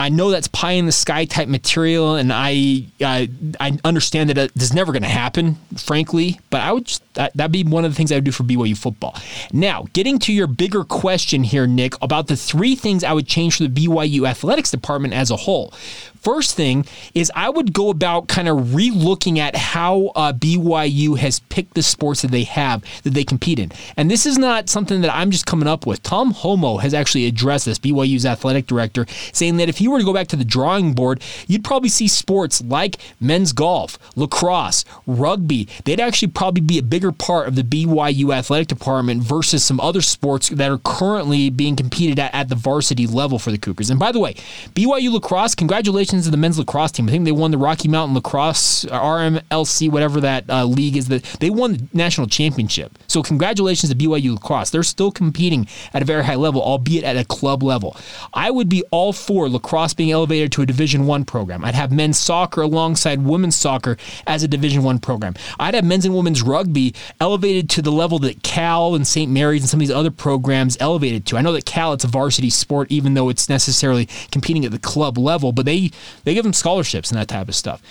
I 0.00 0.10
know 0.10 0.30
that's 0.30 0.48
pie 0.48 0.72
in 0.72 0.86
the 0.86 0.92
sky 0.92 1.24
type 1.24 1.48
material, 1.48 2.14
and 2.14 2.32
I 2.32 2.84
I, 3.00 3.28
I 3.58 3.78
understand 3.84 4.30
that 4.30 4.38
it's 4.54 4.72
never 4.72 4.92
going 4.92 5.02
to 5.02 5.08
happen, 5.08 5.56
frankly. 5.76 6.38
But 6.50 6.60
I 6.60 6.72
would 6.72 6.86
just, 6.86 7.14
that 7.14 7.36
that'd 7.36 7.50
be 7.50 7.64
one 7.64 7.84
of 7.84 7.90
the 7.90 7.96
things 7.96 8.12
I 8.12 8.16
would 8.16 8.24
do 8.24 8.32
for 8.32 8.44
BYU 8.44 8.76
football. 8.76 9.16
Now, 9.52 9.86
getting 9.92 10.18
to 10.20 10.32
your 10.32 10.46
bigger 10.46 10.84
question 10.84 11.42
here, 11.42 11.66
Nick, 11.66 11.94
about 12.00 12.28
the 12.28 12.36
three 12.36 12.76
things 12.76 13.02
I 13.02 13.12
would 13.12 13.26
change 13.26 13.56
for 13.56 13.64
the 13.64 13.86
BYU 13.86 14.28
athletics 14.28 14.70
department 14.70 15.14
as 15.14 15.30
a 15.30 15.36
whole. 15.36 15.72
First 16.20 16.56
thing 16.56 16.84
is 17.14 17.30
I 17.34 17.48
would 17.48 17.72
go 17.72 17.90
about 17.90 18.28
kind 18.28 18.48
of 18.48 18.74
re-looking 18.74 19.38
at 19.38 19.54
how 19.56 20.12
uh, 20.16 20.32
BYU 20.32 21.16
has 21.16 21.40
picked 21.40 21.74
the 21.74 21.82
sports 21.82 22.22
that 22.22 22.30
they 22.30 22.42
have 22.44 22.84
that 23.02 23.14
they 23.14 23.24
compete 23.24 23.58
in, 23.58 23.72
and 23.96 24.10
this 24.10 24.26
is 24.26 24.36
not 24.36 24.68
something 24.68 25.00
that 25.02 25.14
I'm 25.14 25.30
just 25.30 25.46
coming 25.46 25.68
up 25.68 25.86
with. 25.86 26.02
Tom 26.02 26.32
Holmoe 26.32 26.80
has 26.80 26.92
actually 26.92 27.26
addressed 27.26 27.66
this. 27.66 27.78
BYU's 27.78 28.26
athletic 28.26 28.66
director 28.66 29.06
saying 29.32 29.58
that 29.58 29.68
if 29.68 29.78
he 29.78 29.87
you 29.88 29.92
were 29.92 30.00
to 30.00 30.04
go 30.04 30.12
back 30.12 30.28
to 30.28 30.36
the 30.36 30.44
drawing 30.44 30.92
board, 30.92 31.22
you'd 31.46 31.64
probably 31.64 31.88
see 31.88 32.08
sports 32.08 32.60
like 32.60 32.96
men's 33.20 33.54
golf, 33.54 33.98
lacrosse, 34.16 34.84
rugby. 35.06 35.66
They'd 35.84 35.98
actually 35.98 36.28
probably 36.28 36.60
be 36.60 36.76
a 36.76 36.82
bigger 36.82 37.10
part 37.10 37.48
of 37.48 37.54
the 37.54 37.62
BYU 37.62 38.34
athletic 38.34 38.68
department 38.68 39.22
versus 39.22 39.64
some 39.64 39.80
other 39.80 40.02
sports 40.02 40.50
that 40.50 40.70
are 40.70 40.78
currently 40.78 41.48
being 41.48 41.74
competed 41.74 42.18
at 42.18 42.34
at 42.34 42.50
the 42.50 42.54
varsity 42.54 43.06
level 43.06 43.38
for 43.38 43.50
the 43.50 43.56
Cougars. 43.56 43.88
And 43.88 43.98
by 43.98 44.12
the 44.12 44.20
way, 44.20 44.34
BYU 44.74 45.10
lacrosse, 45.10 45.54
congratulations 45.54 46.26
to 46.26 46.30
the 46.30 46.36
men's 46.36 46.58
lacrosse 46.58 46.92
team. 46.92 47.08
I 47.08 47.12
think 47.12 47.24
they 47.24 47.32
won 47.32 47.50
the 47.50 47.58
Rocky 47.58 47.88
Mountain 47.88 48.14
Lacrosse 48.14 48.84
RMLC, 48.84 49.90
whatever 49.90 50.20
that 50.20 50.44
uh, 50.50 50.64
league 50.64 50.96
is. 50.96 51.08
That 51.08 51.22
they 51.40 51.48
won 51.48 51.72
the 51.72 51.88
national 51.94 52.26
championship. 52.26 52.98
So 53.06 53.22
congratulations 53.22 53.90
to 53.90 53.96
BYU 53.96 54.34
lacrosse. 54.34 54.68
They're 54.68 54.82
still 54.82 55.10
competing 55.10 55.66
at 55.94 56.02
a 56.02 56.04
very 56.04 56.24
high 56.24 56.34
level, 56.34 56.62
albeit 56.62 57.04
at 57.04 57.16
a 57.16 57.24
club 57.24 57.62
level. 57.62 57.96
I 58.34 58.50
would 58.50 58.68
be 58.68 58.82
all 58.90 59.12
for 59.12 59.48
lacrosse 59.48 59.77
being 59.96 60.10
elevated 60.10 60.52
to 60.52 60.62
a 60.62 60.66
Division 60.66 61.06
One 61.06 61.24
program. 61.24 61.64
I'd 61.64 61.74
have 61.74 61.92
men's 61.92 62.18
soccer 62.18 62.62
alongside 62.62 63.24
women's 63.24 63.56
soccer 63.56 63.96
as 64.26 64.42
a 64.42 64.48
Division 64.48 64.82
One 64.82 64.98
program. 64.98 65.34
I'd 65.58 65.74
have 65.74 65.84
men's 65.84 66.04
and 66.04 66.14
women's 66.14 66.42
rugby 66.42 66.94
elevated 67.20 67.70
to 67.70 67.82
the 67.82 67.92
level 67.92 68.18
that 68.20 68.42
Cal 68.42 68.94
and 68.94 69.06
St. 69.06 69.30
Mary's 69.30 69.62
and 69.62 69.70
some 69.70 69.78
of 69.78 69.86
these 69.86 69.94
other 69.94 70.10
programs 70.10 70.76
elevated 70.80 71.26
to. 71.26 71.36
I 71.36 71.42
know 71.42 71.52
that 71.52 71.64
Cal 71.64 71.92
it's 71.92 72.04
a 72.04 72.08
varsity 72.08 72.50
sport, 72.50 72.90
even 72.90 73.14
though 73.14 73.28
it's 73.28 73.48
necessarily 73.48 74.06
competing 74.30 74.64
at 74.64 74.72
the 74.72 74.78
club 74.78 75.18
level, 75.18 75.52
but 75.52 75.66
they 75.66 75.90
they 76.24 76.34
give 76.34 76.44
them 76.44 76.52
scholarships 76.52 77.10
and 77.10 77.18
that 77.18 77.28
type 77.28 77.48
of 77.48 77.54
stuff. 77.54 77.82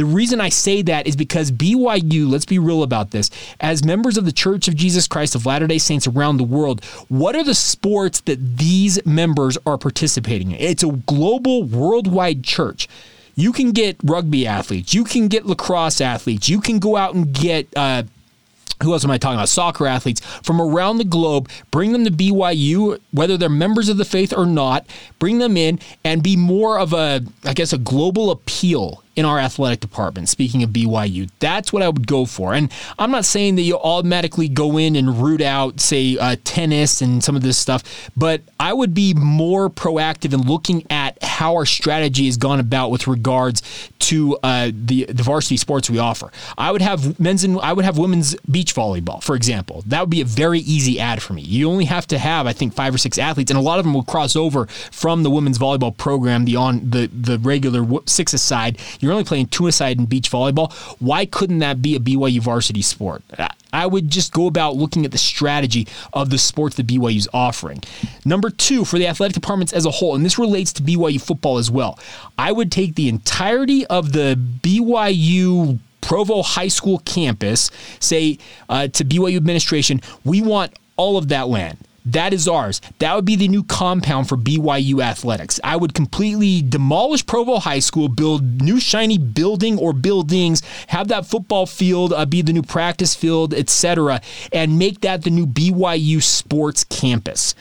The 0.00 0.06
reason 0.06 0.40
I 0.40 0.48
say 0.48 0.80
that 0.80 1.06
is 1.06 1.14
because 1.14 1.52
BYU, 1.52 2.26
let's 2.26 2.46
be 2.46 2.58
real 2.58 2.82
about 2.82 3.10
this, 3.10 3.28
as 3.60 3.84
members 3.84 4.16
of 4.16 4.24
the 4.24 4.32
Church 4.32 4.66
of 4.66 4.74
Jesus 4.74 5.06
Christ 5.06 5.34
of 5.34 5.44
Latter 5.44 5.66
day 5.66 5.76
Saints 5.76 6.06
around 6.06 6.38
the 6.38 6.42
world, 6.42 6.82
what 7.08 7.36
are 7.36 7.44
the 7.44 7.54
sports 7.54 8.20
that 8.20 8.56
these 8.56 9.04
members 9.04 9.58
are 9.66 9.76
participating 9.76 10.52
in? 10.52 10.56
It's 10.58 10.82
a 10.82 10.92
global, 10.92 11.64
worldwide 11.64 12.42
church. 12.42 12.88
You 13.34 13.52
can 13.52 13.72
get 13.72 13.98
rugby 14.02 14.46
athletes, 14.46 14.94
you 14.94 15.04
can 15.04 15.28
get 15.28 15.44
lacrosse 15.44 16.00
athletes, 16.00 16.48
you 16.48 16.62
can 16.62 16.78
go 16.78 16.96
out 16.96 17.14
and 17.14 17.30
get. 17.34 17.68
Uh, 17.76 18.04
who 18.82 18.94
else 18.94 19.04
am 19.04 19.10
I 19.10 19.18
talking 19.18 19.36
about? 19.36 19.50
Soccer 19.50 19.86
athletes 19.86 20.22
from 20.42 20.62
around 20.62 20.96
the 20.96 21.04
globe, 21.04 21.50
bring 21.70 21.92
them 21.92 22.06
to 22.06 22.10
BYU, 22.10 22.98
whether 23.10 23.36
they're 23.36 23.50
members 23.50 23.90
of 23.90 23.98
the 23.98 24.06
faith 24.06 24.32
or 24.34 24.46
not, 24.46 24.86
bring 25.18 25.38
them 25.40 25.58
in 25.58 25.78
and 26.02 26.22
be 26.22 26.34
more 26.34 26.78
of 26.78 26.94
a, 26.94 27.20
I 27.44 27.52
guess, 27.52 27.74
a 27.74 27.78
global 27.78 28.30
appeal 28.30 29.02
in 29.16 29.24
our 29.24 29.38
athletic 29.38 29.80
department. 29.80 30.28
Speaking 30.28 30.62
of 30.62 30.70
BYU, 30.70 31.30
that's 31.40 31.72
what 31.72 31.82
I 31.82 31.88
would 31.88 32.06
go 32.06 32.24
for. 32.24 32.54
And 32.54 32.72
I'm 32.98 33.10
not 33.10 33.24
saying 33.24 33.56
that 33.56 33.62
you 33.62 33.76
automatically 33.76 34.48
go 34.48 34.78
in 34.78 34.96
and 34.96 35.22
root 35.22 35.40
out, 35.40 35.80
say, 35.80 36.16
uh, 36.16 36.36
tennis 36.44 37.02
and 37.02 37.22
some 37.22 37.36
of 37.36 37.42
this 37.42 37.58
stuff, 37.58 38.10
but 38.16 38.42
I 38.58 38.72
would 38.72 38.94
be 38.94 39.14
more 39.14 39.68
proactive 39.68 40.32
in 40.32 40.42
looking 40.42 40.86
at 40.90 41.22
how 41.22 41.56
our 41.56 41.66
strategy 41.66 42.26
has 42.26 42.36
gone 42.36 42.60
about 42.60 42.90
with 42.90 43.06
regards 43.06 43.62
to 44.00 44.36
uh, 44.42 44.70
the 44.72 45.04
the 45.04 45.22
varsity 45.22 45.56
sports 45.56 45.88
we 45.88 45.98
offer. 45.98 46.30
I 46.58 46.72
would 46.72 46.82
have 46.82 47.18
men's 47.20 47.44
and 47.44 47.58
I 47.60 47.72
would 47.72 47.84
have 47.84 47.98
women's 47.98 48.34
beach 48.50 48.74
volleyball, 48.74 49.22
for 49.22 49.36
example. 49.36 49.82
That 49.86 50.00
would 50.00 50.10
be 50.10 50.20
a 50.20 50.24
very 50.24 50.60
easy 50.60 50.98
ad 50.98 51.22
for 51.22 51.32
me. 51.32 51.42
You 51.42 51.70
only 51.70 51.84
have 51.84 52.06
to 52.08 52.18
have, 52.18 52.46
I 52.46 52.52
think, 52.52 52.74
five 52.74 52.94
or 52.94 52.98
six 52.98 53.18
athletes, 53.18 53.50
and 53.50 53.58
a 53.58 53.62
lot 53.62 53.78
of 53.78 53.84
them 53.84 53.94
will 53.94 54.02
cross 54.02 54.36
over 54.36 54.66
from 54.66 55.22
the 55.22 55.30
women's 55.30 55.58
volleyball 55.58 55.96
program, 55.96 56.44
the 56.44 56.56
on 56.56 56.90
the 56.90 57.08
the 57.08 57.38
regular 57.38 57.86
six 58.06 58.32
aside. 58.32 58.78
You're 59.00 59.09
only 59.12 59.24
playing 59.24 59.46
two 59.46 59.66
aside 59.66 59.98
in 59.98 60.06
beach 60.06 60.30
volleyball. 60.30 60.72
Why 61.00 61.26
couldn't 61.26 61.58
that 61.60 61.82
be 61.82 61.96
a 61.96 61.98
BYU 61.98 62.40
varsity 62.40 62.82
sport? 62.82 63.22
I 63.72 63.86
would 63.86 64.10
just 64.10 64.32
go 64.32 64.46
about 64.46 64.76
looking 64.76 65.04
at 65.04 65.12
the 65.12 65.18
strategy 65.18 65.86
of 66.12 66.30
the 66.30 66.38
sports 66.38 66.76
that 66.76 66.86
BYU 66.86 67.16
is 67.16 67.28
offering. 67.32 67.82
Number 68.24 68.50
two, 68.50 68.84
for 68.84 68.98
the 68.98 69.06
athletic 69.06 69.34
departments 69.34 69.72
as 69.72 69.86
a 69.86 69.90
whole, 69.90 70.14
and 70.14 70.24
this 70.24 70.38
relates 70.38 70.72
to 70.74 70.82
BYU 70.82 71.20
football 71.20 71.58
as 71.58 71.70
well, 71.70 71.98
I 72.36 72.52
would 72.52 72.72
take 72.72 72.94
the 72.94 73.08
entirety 73.08 73.86
of 73.86 74.12
the 74.12 74.38
BYU 74.62 75.78
Provo 76.00 76.42
High 76.42 76.68
School 76.68 76.98
campus, 77.04 77.70
say 78.00 78.38
uh, 78.68 78.88
to 78.88 79.04
BYU 79.04 79.36
administration, 79.36 80.00
we 80.24 80.42
want 80.42 80.72
all 80.96 81.16
of 81.16 81.28
that 81.28 81.48
land. 81.48 81.78
That 82.04 82.32
is 82.32 82.48
ours. 82.48 82.80
That 82.98 83.14
would 83.14 83.24
be 83.24 83.36
the 83.36 83.48
new 83.48 83.62
compound 83.62 84.28
for 84.28 84.36
BYU 84.36 85.02
athletics. 85.02 85.60
I 85.62 85.76
would 85.76 85.94
completely 85.94 86.62
demolish 86.62 87.26
Provo 87.26 87.58
High 87.58 87.78
School, 87.80 88.08
build 88.08 88.62
new 88.62 88.80
shiny 88.80 89.18
building 89.18 89.78
or 89.78 89.92
buildings, 89.92 90.62
have 90.88 91.08
that 91.08 91.26
football 91.26 91.66
field 91.66 92.12
uh, 92.12 92.24
be 92.24 92.42
the 92.42 92.52
new 92.52 92.62
practice 92.62 93.14
field, 93.14 93.52
etc., 93.52 94.20
and 94.52 94.78
make 94.78 95.00
that 95.00 95.22
the 95.24 95.30
new 95.30 95.46
BYU 95.46 96.22
sports 96.22 96.84
campus 96.84 97.54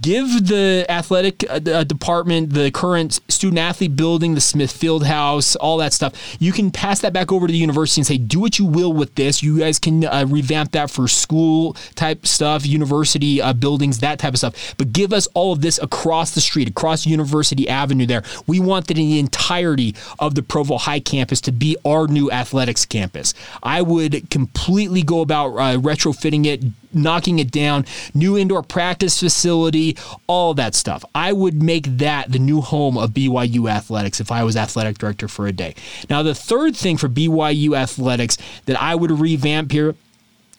give 0.00 0.48
the 0.48 0.86
athletic 0.88 1.44
uh, 1.48 1.60
uh, 1.70 1.84
department 1.84 2.52
the 2.52 2.70
current 2.70 3.20
student 3.28 3.58
athlete 3.58 3.96
building, 3.96 4.34
the 4.34 4.40
Smith 4.40 4.72
Field 4.72 5.06
House, 5.06 5.56
all 5.56 5.78
that 5.78 5.92
stuff. 5.92 6.36
You 6.40 6.52
can 6.52 6.70
pass 6.70 7.00
that 7.00 7.12
back 7.12 7.32
over 7.32 7.46
to 7.46 7.52
the 7.52 7.58
university 7.58 8.00
and 8.00 8.06
say, 8.06 8.18
do 8.18 8.40
what 8.40 8.58
you 8.58 8.66
will 8.66 8.92
with 8.92 9.14
this. 9.14 9.42
You 9.42 9.58
guys 9.58 9.78
can 9.78 10.04
uh, 10.04 10.26
revamp 10.28 10.72
that 10.72 10.90
for 10.90 11.08
school 11.08 11.74
type 11.94 12.26
stuff, 12.26 12.66
university 12.66 13.40
uh, 13.40 13.52
buildings, 13.52 14.00
that 14.00 14.18
type 14.18 14.34
of 14.34 14.38
stuff. 14.38 14.74
But 14.76 14.92
give 14.92 15.12
us 15.12 15.26
all 15.34 15.52
of 15.52 15.60
this 15.60 15.78
across 15.82 16.34
the 16.34 16.40
street, 16.40 16.68
across 16.68 17.06
University 17.06 17.68
Avenue 17.68 18.06
there. 18.06 18.22
We 18.46 18.60
want 18.60 18.88
that 18.88 18.98
in 18.98 19.08
the 19.08 19.18
entirety 19.18 19.94
of 20.18 20.34
the 20.34 20.42
Provo 20.42 20.78
High 20.78 21.00
campus 21.00 21.40
to 21.42 21.52
be 21.52 21.76
our 21.84 22.06
new 22.06 22.30
athletics 22.30 22.84
campus. 22.84 23.34
I 23.62 23.82
would 23.82 24.30
completely 24.30 25.02
go 25.02 25.20
about 25.20 25.52
retrofitting 25.54 26.46
it, 26.46 26.64
knocking 26.94 27.38
it 27.38 27.50
down, 27.50 27.84
new 28.14 28.36
indoor 28.38 28.62
practice 28.62 29.18
facility, 29.20 29.96
all 30.26 30.54
that 30.54 30.74
stuff. 30.74 31.04
I 31.14 31.32
would 31.32 31.62
make 31.62 31.84
that 31.98 32.32
the 32.32 32.38
new 32.38 32.60
home 32.60 32.96
of 32.96 33.10
BYU 33.10 33.70
athletics 33.70 34.20
if 34.20 34.30
I 34.30 34.44
was 34.44 34.56
athletic 34.56 34.98
director 34.98 35.28
for 35.28 35.46
a 35.46 35.52
day. 35.52 35.74
Now, 36.08 36.22
the 36.22 36.34
third 36.34 36.76
thing 36.76 36.96
for 36.96 37.08
BYU 37.08 37.76
athletics 37.76 38.38
that 38.66 38.80
I 38.80 38.94
would 38.94 39.10
revamp 39.10 39.72
here 39.72 39.94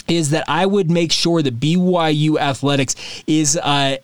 is 0.08 0.30
that 0.30 0.46
I 0.48 0.65
would 0.65 0.89
make 0.92 1.12
sure 1.12 1.42
that 1.42 1.60
BYU 1.60 2.38
athletics 2.38 2.96
is 3.25 3.58
uh, 3.58 3.98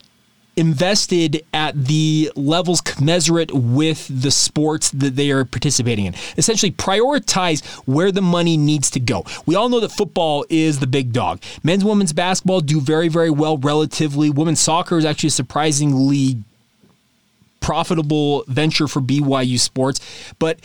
invested 0.62 1.44
at 1.56 1.74
the 1.74 2.32
levels 2.36 2.82
commensurate 2.82 3.52
with 3.52 4.08
the 4.08 4.30
sports 4.30 4.92
that 4.92 5.16
they 5.16 5.32
are 5.32 5.44
participating 5.44 6.06
in. 6.06 6.14
Essentially, 6.38 6.72
prioritize 6.72 7.66
where 7.88 8.12
the 8.12 8.22
money 8.22 8.58
needs 8.58 8.92
to 8.92 9.00
go. 9.00 9.26
We 9.48 9.56
all 9.56 9.70
know 9.70 9.80
that 9.80 9.92
football 9.92 10.46
is 10.50 10.80
the 10.80 10.86
big 10.86 11.14
dog. 11.14 11.42
Men's, 11.64 11.84
women's 11.84 12.14
basketball 12.14 12.62
do 12.62 12.80
very, 12.80 13.08
very 13.08 13.32
well 13.32 13.58
relatively. 13.58 14.30
Women's 14.30 14.60
soccer 14.60 15.00
is 15.00 15.04
actually 15.04 15.30
a 15.30 15.32
surprisingly 15.32 16.38
profitable 17.60 18.44
venture 18.48 18.88
for 18.88 19.02
BYU 19.02 19.60
sports, 19.60 20.00
but 20.38 20.60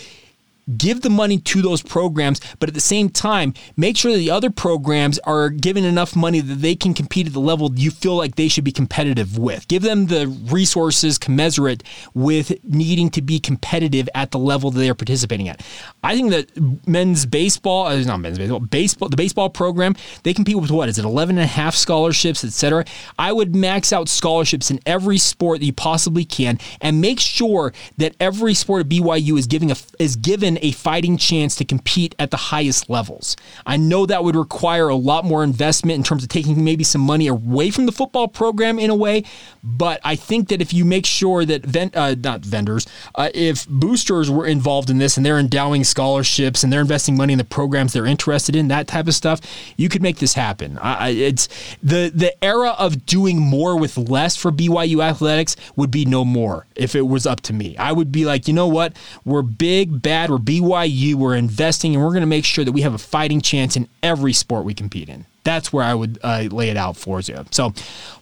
give 0.76 1.02
the 1.02 1.10
money 1.10 1.38
to 1.38 1.62
those 1.62 1.82
programs, 1.82 2.40
but 2.58 2.68
at 2.68 2.74
the 2.74 2.80
same 2.80 3.08
time, 3.08 3.54
make 3.76 3.96
sure 3.96 4.12
that 4.12 4.18
the 4.18 4.30
other 4.30 4.50
programs 4.50 5.18
are 5.20 5.48
given 5.48 5.84
enough 5.84 6.16
money 6.16 6.40
that 6.40 6.56
they 6.56 6.74
can 6.74 6.94
compete 6.94 7.26
at 7.26 7.32
the 7.32 7.40
level 7.40 7.70
you 7.74 7.90
feel 7.90 8.16
like 8.16 8.34
they 8.34 8.48
should 8.48 8.64
be 8.64 8.72
competitive 8.72 9.38
with. 9.38 9.68
Give 9.68 9.82
them 9.82 10.06
the 10.06 10.26
resources 10.50 11.18
commensurate 11.18 11.82
with 12.14 12.52
needing 12.64 13.10
to 13.10 13.22
be 13.22 13.38
competitive 13.38 14.08
at 14.14 14.30
the 14.30 14.38
level 14.38 14.70
that 14.70 14.78
they 14.78 14.90
are 14.90 14.94
participating 14.94 15.48
at. 15.48 15.64
I 16.02 16.14
think 16.14 16.30
that 16.30 16.86
men's 16.86 17.26
baseball, 17.26 17.86
uh, 17.86 18.00
not 18.00 18.18
men's 18.18 18.38
baseball, 18.38 18.60
baseball, 18.60 19.08
the 19.08 19.16
baseball 19.16 19.50
program, 19.50 19.94
they 20.22 20.34
compete 20.34 20.56
with 20.56 20.70
what? 20.70 20.88
Is 20.88 20.98
it 20.98 21.04
11 21.04 21.38
and 21.38 21.44
a 21.44 21.46
half 21.46 21.74
scholarships, 21.74 22.44
etc.? 22.44 22.84
I 23.18 23.32
would 23.32 23.54
max 23.54 23.92
out 23.92 24.08
scholarships 24.08 24.70
in 24.70 24.80
every 24.86 25.18
sport 25.18 25.60
that 25.60 25.66
you 25.66 25.72
possibly 25.72 26.24
can 26.24 26.58
and 26.80 27.00
make 27.00 27.20
sure 27.20 27.72
that 27.98 28.14
every 28.20 28.54
sport 28.54 28.80
at 28.80 28.88
BYU 28.88 29.38
is 29.38 29.46
giving 29.46 29.70
a, 29.70 29.76
is 29.98 30.16
given 30.16 30.55
a 30.62 30.72
fighting 30.72 31.16
chance 31.16 31.56
to 31.56 31.64
compete 31.64 32.14
at 32.18 32.30
the 32.30 32.36
highest 32.36 32.88
levels. 32.90 33.36
I 33.64 33.76
know 33.76 34.06
that 34.06 34.24
would 34.24 34.36
require 34.36 34.88
a 34.88 34.96
lot 34.96 35.24
more 35.24 35.42
investment 35.42 35.96
in 35.96 36.02
terms 36.02 36.22
of 36.22 36.28
taking 36.28 36.62
maybe 36.64 36.84
some 36.84 37.00
money 37.00 37.26
away 37.26 37.70
from 37.70 37.86
the 37.86 37.92
football 37.92 38.28
program 38.28 38.78
in 38.78 38.90
a 38.90 38.94
way, 38.94 39.24
but 39.62 40.00
I 40.04 40.16
think 40.16 40.48
that 40.48 40.60
if 40.60 40.72
you 40.72 40.84
make 40.84 41.06
sure 41.06 41.44
that 41.44 41.64
ven- 41.64 41.92
uh, 41.94 42.14
not 42.18 42.40
vendors, 42.40 42.86
uh, 43.14 43.30
if 43.34 43.66
boosters 43.68 44.30
were 44.30 44.46
involved 44.46 44.90
in 44.90 44.98
this 44.98 45.16
and 45.16 45.24
they're 45.24 45.38
endowing 45.38 45.84
scholarships 45.84 46.62
and 46.62 46.72
they're 46.72 46.80
investing 46.80 47.16
money 47.16 47.32
in 47.32 47.38
the 47.38 47.44
programs 47.44 47.92
they're 47.92 48.06
interested 48.06 48.54
in, 48.56 48.68
that 48.68 48.86
type 48.86 49.06
of 49.06 49.14
stuff, 49.14 49.40
you 49.76 49.88
could 49.88 50.02
make 50.02 50.18
this 50.18 50.34
happen. 50.34 50.78
I, 50.78 51.08
it's 51.10 51.48
the 51.82 52.10
the 52.14 52.32
era 52.44 52.70
of 52.78 53.06
doing 53.06 53.38
more 53.38 53.78
with 53.78 53.96
less 53.96 54.36
for 54.36 54.50
BYU 54.50 55.02
athletics 55.02 55.56
would 55.74 55.90
be 55.90 56.04
no 56.04 56.24
more 56.24 56.66
if 56.76 56.94
it 56.94 57.02
was 57.02 57.26
up 57.26 57.40
to 57.42 57.52
me. 57.52 57.76
I 57.76 57.92
would 57.92 58.12
be 58.12 58.24
like, 58.24 58.48
you 58.48 58.54
know 58.54 58.68
what, 58.68 58.96
we're 59.24 59.42
big, 59.42 60.02
bad, 60.02 60.30
we're 60.30 60.38
BYU, 60.46 61.14
we're 61.14 61.34
investing, 61.34 61.94
and 61.94 62.04
we're 62.04 62.10
going 62.10 62.20
to 62.20 62.26
make 62.26 62.44
sure 62.44 62.64
that 62.64 62.70
we 62.70 62.82
have 62.82 62.94
a 62.94 62.98
fighting 62.98 63.40
chance 63.40 63.76
in 63.76 63.88
every 64.02 64.32
sport 64.32 64.64
we 64.64 64.74
compete 64.74 65.08
in. 65.08 65.26
That's 65.46 65.72
where 65.72 65.84
I 65.84 65.94
would 65.94 66.18
uh, 66.24 66.48
lay 66.50 66.70
it 66.70 66.76
out 66.76 66.96
for 66.96 67.20
you. 67.20 67.44
So 67.52 67.72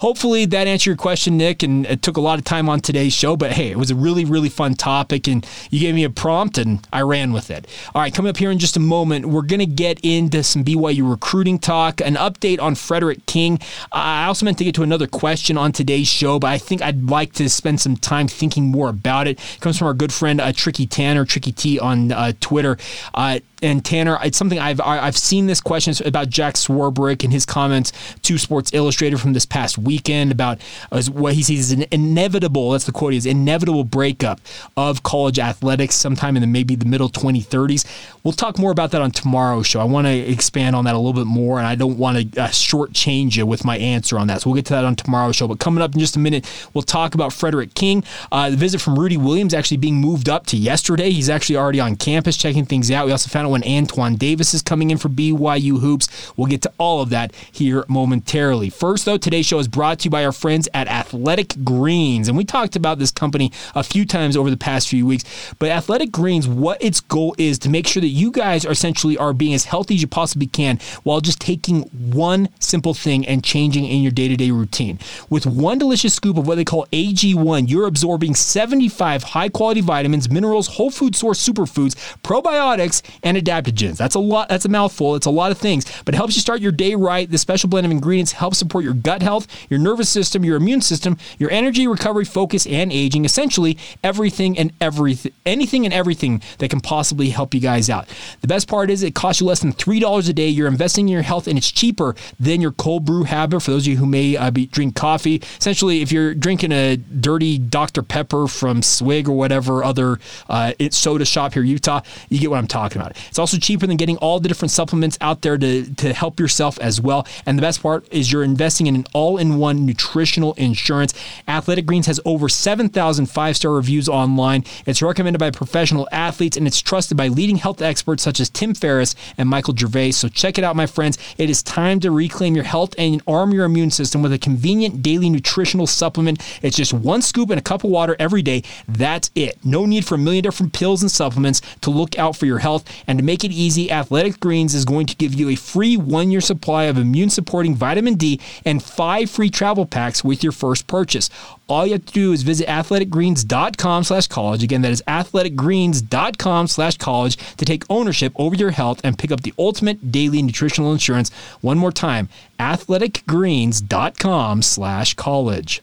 hopefully 0.00 0.44
that 0.44 0.66
answered 0.66 0.90
your 0.90 0.96
question, 0.96 1.38
Nick. 1.38 1.62
And 1.62 1.86
it 1.86 2.02
took 2.02 2.18
a 2.18 2.20
lot 2.20 2.38
of 2.38 2.44
time 2.44 2.68
on 2.68 2.80
today's 2.80 3.14
show, 3.14 3.34
but 3.34 3.52
hey, 3.52 3.70
it 3.70 3.78
was 3.78 3.90
a 3.90 3.94
really, 3.94 4.26
really 4.26 4.50
fun 4.50 4.74
topic. 4.74 5.26
And 5.26 5.46
you 5.70 5.80
gave 5.80 5.94
me 5.94 6.04
a 6.04 6.10
prompt 6.10 6.58
and 6.58 6.86
I 6.92 7.00
ran 7.00 7.32
with 7.32 7.50
it. 7.50 7.66
All 7.94 8.02
right, 8.02 8.14
coming 8.14 8.28
up 8.28 8.36
here 8.36 8.50
in 8.50 8.58
just 8.58 8.76
a 8.76 8.80
moment, 8.80 9.24
we're 9.24 9.40
going 9.40 9.60
to 9.60 9.66
get 9.66 9.98
into 10.02 10.42
some 10.42 10.64
BYU 10.64 11.08
recruiting 11.08 11.58
talk, 11.58 12.02
an 12.02 12.16
update 12.16 12.60
on 12.60 12.74
Fredrick 12.74 13.24
King. 13.24 13.58
I 13.90 14.26
also 14.26 14.44
meant 14.44 14.58
to 14.58 14.64
get 14.64 14.74
to 14.74 14.82
another 14.82 15.06
question 15.06 15.56
on 15.56 15.72
today's 15.72 16.08
show, 16.08 16.38
but 16.38 16.48
I 16.48 16.58
think 16.58 16.82
I'd 16.82 17.04
like 17.08 17.32
to 17.34 17.48
spend 17.48 17.80
some 17.80 17.96
time 17.96 18.28
thinking 18.28 18.66
more 18.66 18.90
about 18.90 19.26
it. 19.26 19.40
it 19.54 19.60
comes 19.60 19.78
from 19.78 19.86
our 19.86 19.94
good 19.94 20.12
friend 20.12 20.42
uh, 20.42 20.52
Tricky 20.52 20.86
Tanner, 20.86 21.24
Tricky 21.24 21.52
T 21.52 21.78
on 21.78 22.12
uh, 22.12 22.34
Twitter. 22.40 22.76
Uh, 23.14 23.40
and 23.64 23.84
Tanner, 23.84 24.18
it's 24.22 24.36
something 24.36 24.58
I've 24.58 24.80
I've 24.80 25.16
seen 25.16 25.46
this 25.46 25.60
question 25.60 25.94
about 26.06 26.28
Jack 26.28 26.54
Swarbrick 26.54 27.24
and 27.24 27.32
his 27.32 27.46
comments 27.46 27.92
to 28.22 28.38
Sports 28.38 28.72
Illustrated 28.74 29.20
from 29.20 29.32
this 29.32 29.46
past 29.46 29.78
weekend 29.78 30.30
about 30.30 30.60
uh, 30.92 31.02
what 31.04 31.34
he 31.34 31.42
sees 31.42 31.72
as 31.72 31.78
an 31.78 31.86
inevitable. 31.90 32.70
That's 32.70 32.84
the 32.84 32.92
quote. 32.92 33.14
Is 33.14 33.26
inevitable 33.26 33.84
breakup 33.84 34.40
of 34.76 35.02
college 35.02 35.38
athletics 35.38 35.94
sometime 35.94 36.36
in 36.36 36.42
the 36.42 36.46
maybe 36.46 36.74
the 36.74 36.84
middle 36.84 37.08
2030s. 37.08 37.86
We'll 38.22 38.32
talk 38.32 38.58
more 38.58 38.70
about 38.70 38.90
that 38.90 39.00
on 39.02 39.10
tomorrow's 39.10 39.66
show. 39.66 39.80
I 39.80 39.84
want 39.84 40.06
to 40.06 40.12
expand 40.12 40.76
on 40.76 40.84
that 40.84 40.94
a 40.94 40.98
little 40.98 41.12
bit 41.12 41.26
more, 41.26 41.58
and 41.58 41.66
I 41.66 41.74
don't 41.74 41.96
want 41.96 42.32
to 42.34 42.42
uh, 42.42 42.48
shortchange 42.48 43.36
you 43.36 43.46
with 43.46 43.64
my 43.64 43.78
answer 43.78 44.18
on 44.18 44.26
that. 44.26 44.42
So 44.42 44.50
we'll 44.50 44.56
get 44.56 44.66
to 44.66 44.74
that 44.74 44.84
on 44.84 44.96
tomorrow's 44.96 45.36
show. 45.36 45.48
But 45.48 45.58
coming 45.58 45.82
up 45.82 45.94
in 45.94 46.00
just 46.00 46.16
a 46.16 46.18
minute, 46.18 46.46
we'll 46.74 46.82
talk 46.82 47.14
about 47.14 47.30
Fredrick 47.30 47.74
King. 47.74 48.04
Uh, 48.30 48.50
the 48.50 48.56
visit 48.56 48.80
from 48.80 48.98
Rudi 48.98 49.16
Williams 49.16 49.54
actually 49.54 49.78
being 49.78 49.96
moved 49.96 50.28
up 50.28 50.46
to 50.46 50.56
yesterday. 50.56 51.10
He's 51.10 51.30
actually 51.30 51.56
already 51.56 51.80
on 51.80 51.96
campus 51.96 52.36
checking 52.36 52.66
things 52.66 52.90
out. 52.90 53.06
We 53.06 53.12
also 53.12 53.28
found 53.28 53.46
out 53.46 53.53
when 53.54 53.62
Antoine 53.62 54.16
Davis 54.16 54.52
is 54.52 54.62
coming 54.62 54.90
in 54.90 54.98
for 54.98 55.08
BYU 55.08 55.78
Hoops. 55.78 56.32
We'll 56.36 56.48
get 56.48 56.60
to 56.62 56.72
all 56.76 57.00
of 57.00 57.10
that 57.10 57.32
here 57.52 57.84
momentarily. 57.88 58.68
First, 58.68 59.04
though, 59.04 59.16
today's 59.16 59.46
show 59.46 59.60
is 59.60 59.68
brought 59.68 60.00
to 60.00 60.06
you 60.06 60.10
by 60.10 60.24
our 60.24 60.32
friends 60.32 60.68
at 60.74 60.88
Athletic 60.88 61.54
Greens. 61.62 62.26
And 62.26 62.36
we 62.36 62.44
talked 62.44 62.74
about 62.74 62.98
this 62.98 63.12
company 63.12 63.52
a 63.76 63.84
few 63.84 64.04
times 64.04 64.36
over 64.36 64.50
the 64.50 64.56
past 64.56 64.88
few 64.88 65.06
weeks. 65.06 65.54
But 65.60 65.70
Athletic 65.70 66.10
Greens, 66.10 66.48
what 66.48 66.82
its 66.82 67.00
goal 67.00 67.36
is 67.38 67.60
to 67.60 67.70
make 67.70 67.86
sure 67.86 68.00
that 68.00 68.08
you 68.08 68.32
guys 68.32 68.66
are 68.66 68.72
essentially 68.72 69.16
are 69.16 69.32
being 69.32 69.54
as 69.54 69.66
healthy 69.66 69.94
as 69.94 70.02
you 70.02 70.08
possibly 70.08 70.48
can 70.48 70.80
while 71.04 71.20
just 71.20 71.40
taking 71.40 71.82
one 71.92 72.48
simple 72.58 72.92
thing 72.92 73.24
and 73.24 73.44
changing 73.44 73.84
in 73.84 74.02
your 74.02 74.10
day-to-day 74.10 74.50
routine. 74.50 74.98
With 75.30 75.46
one 75.46 75.78
delicious 75.78 76.14
scoop 76.14 76.36
of 76.38 76.48
what 76.48 76.56
they 76.56 76.64
call 76.64 76.86
AG1, 76.86 77.70
you're 77.70 77.86
absorbing 77.86 78.34
75 78.34 79.22
high-quality 79.22 79.82
vitamins, 79.82 80.28
minerals, 80.28 80.66
whole 80.66 80.90
food 80.90 81.14
source 81.14 81.48
superfoods, 81.48 81.94
probiotics, 82.24 83.00
and 83.22 83.43
adaptogens. 83.44 83.96
That's 83.96 84.14
a 84.14 84.20
lot. 84.20 84.48
That's 84.48 84.64
a 84.64 84.68
mouthful. 84.68 85.14
It's 85.14 85.26
a 85.26 85.30
lot 85.30 85.50
of 85.50 85.58
things, 85.58 85.84
but 86.04 86.14
it 86.14 86.16
helps 86.16 86.34
you 86.34 86.40
start 86.40 86.60
your 86.60 86.72
day 86.72 86.94
right. 86.94 87.30
The 87.30 87.38
special 87.38 87.68
blend 87.68 87.86
of 87.86 87.92
ingredients 87.92 88.32
helps 88.32 88.58
support 88.58 88.84
your 88.84 88.94
gut 88.94 89.22
health, 89.22 89.46
your 89.70 89.78
nervous 89.80 90.08
system, 90.08 90.44
your 90.44 90.56
immune 90.56 90.80
system, 90.80 91.16
your 91.38 91.50
energy, 91.50 91.86
recovery, 91.86 92.24
focus, 92.24 92.66
and 92.66 92.92
aging. 92.92 93.24
Essentially, 93.24 93.78
everything 94.02 94.58
and 94.58 94.72
everything, 94.80 95.32
anything 95.46 95.84
and 95.84 95.94
everything 95.94 96.42
that 96.58 96.70
can 96.70 96.80
possibly 96.80 97.30
help 97.30 97.54
you 97.54 97.60
guys 97.60 97.90
out. 97.90 98.08
The 98.40 98.48
best 98.48 98.68
part 98.68 98.90
is 98.90 99.02
it 99.02 99.14
costs 99.14 99.40
you 99.40 99.46
less 99.46 99.60
than 99.60 99.72
three 99.72 100.00
dollars 100.00 100.28
a 100.28 100.32
day. 100.32 100.48
You're 100.48 100.68
investing 100.68 101.08
in 101.08 101.12
your 101.12 101.22
health, 101.22 101.46
and 101.46 101.58
it's 101.58 101.70
cheaper 101.70 102.14
than 102.40 102.60
your 102.60 102.72
cold 102.72 103.04
brew 103.04 103.24
habit. 103.24 103.60
For 103.60 103.70
those 103.70 103.86
of 103.86 103.92
you 103.92 103.96
who 103.98 104.06
may 104.06 104.36
uh, 104.36 104.50
be 104.50 104.66
drink 104.66 104.96
coffee, 104.96 105.42
essentially, 105.58 106.02
if 106.02 106.10
you're 106.10 106.34
drinking 106.34 106.72
a 106.72 106.96
dirty 106.96 107.58
Dr 107.58 108.02
Pepper 108.02 108.46
from 108.48 108.82
Swig 108.82 109.28
or 109.28 109.36
whatever 109.36 109.84
other 109.84 110.18
uh, 110.48 110.72
soda 110.90 111.24
shop 111.24 111.54
here, 111.54 111.62
Utah, 111.62 112.00
you 112.28 112.38
get 112.38 112.50
what 112.50 112.58
I'm 112.58 112.66
talking 112.66 113.00
about. 113.00 113.16
It's 113.28 113.38
also 113.38 113.58
cheaper 113.58 113.86
than 113.86 113.96
getting 113.96 114.16
all 114.18 114.40
the 114.40 114.48
different 114.48 114.72
supplements 114.72 115.18
out 115.20 115.42
there 115.42 115.58
to, 115.58 115.94
to 115.94 116.12
help 116.12 116.40
yourself 116.40 116.78
as 116.80 117.00
well. 117.00 117.26
And 117.46 117.58
the 117.58 117.62
best 117.62 117.82
part 117.82 118.06
is 118.12 118.32
you're 118.32 118.44
investing 118.44 118.86
in 118.86 118.94
an 118.94 119.06
all 119.12 119.38
in 119.38 119.58
one 119.58 119.86
nutritional 119.86 120.54
insurance. 120.54 121.14
Athletic 121.48 121.86
Greens 121.86 122.06
has 122.06 122.20
over 122.24 122.48
7,000 122.48 123.26
five 123.26 123.56
star 123.56 123.72
reviews 123.72 124.08
online. 124.08 124.64
It's 124.86 125.02
recommended 125.02 125.38
by 125.38 125.50
professional 125.50 126.08
athletes 126.12 126.56
and 126.56 126.66
it's 126.66 126.80
trusted 126.80 127.16
by 127.16 127.28
leading 127.28 127.56
health 127.56 127.82
experts 127.82 128.22
such 128.22 128.40
as 128.40 128.48
Tim 128.50 128.74
Ferriss 128.74 129.14
and 129.36 129.48
Michael 129.48 129.76
Gervais. 129.76 130.12
So 130.12 130.28
check 130.28 130.58
it 130.58 130.64
out, 130.64 130.76
my 130.76 130.86
friends. 130.86 131.18
It 131.36 131.50
is 131.50 131.62
time 131.62 132.00
to 132.00 132.10
reclaim 132.10 132.54
your 132.54 132.64
health 132.64 132.94
and 132.96 133.22
arm 133.26 133.52
your 133.52 133.64
immune 133.64 133.90
system 133.90 134.22
with 134.22 134.32
a 134.32 134.38
convenient 134.38 135.02
daily 135.02 135.30
nutritional 135.30 135.86
supplement. 135.86 136.42
It's 136.62 136.76
just 136.76 136.92
one 136.92 137.22
scoop 137.22 137.50
and 137.50 137.58
a 137.58 137.62
cup 137.62 137.84
of 137.84 137.90
water 137.90 138.16
every 138.18 138.42
day. 138.42 138.62
That's 138.88 139.30
it. 139.34 139.58
No 139.64 139.86
need 139.86 140.04
for 140.04 140.14
a 140.14 140.18
million 140.18 140.42
different 140.42 140.72
pills 140.72 141.02
and 141.02 141.10
supplements 141.10 141.60
to 141.80 141.90
look 141.90 142.18
out 142.18 142.36
for 142.36 142.46
your 142.46 142.58
health. 142.58 142.84
And 143.06 143.13
to 143.18 143.24
make 143.24 143.44
it 143.44 143.50
easy, 143.50 143.90
Athletic 143.90 144.40
Greens 144.40 144.74
is 144.74 144.84
going 144.84 145.06
to 145.06 145.16
give 145.16 145.34
you 145.34 145.48
a 145.48 145.56
free 145.56 145.96
one 145.96 146.30
year 146.30 146.40
supply 146.40 146.84
of 146.84 146.98
immune 146.98 147.30
supporting 147.30 147.74
vitamin 147.74 148.14
D 148.14 148.40
and 148.64 148.82
five 148.82 149.30
free 149.30 149.50
travel 149.50 149.86
packs 149.86 150.24
with 150.24 150.42
your 150.42 150.52
first 150.52 150.86
purchase. 150.86 151.30
All 151.68 151.86
you 151.86 151.92
have 151.92 152.06
to 152.06 152.12
do 152.12 152.32
is 152.32 152.42
visit 152.42 152.66
athleticgreens.com 152.68 154.04
slash 154.04 154.26
college. 154.28 154.62
Again, 154.62 154.82
that 154.82 154.92
is 154.92 155.02
athleticgreens.com 155.08 156.66
slash 156.66 156.98
college 156.98 157.36
to 157.56 157.64
take 157.64 157.84
ownership 157.88 158.34
over 158.36 158.54
your 158.54 158.72
health 158.72 159.00
and 159.02 159.18
pick 159.18 159.32
up 159.32 159.42
the 159.42 159.54
ultimate 159.58 160.12
daily 160.12 160.42
nutritional 160.42 160.92
insurance. 160.92 161.30
One 161.60 161.78
more 161.78 161.92
time, 161.92 162.28
athleticgreens.com 162.58 164.62
slash 164.62 165.14
college. 165.14 165.82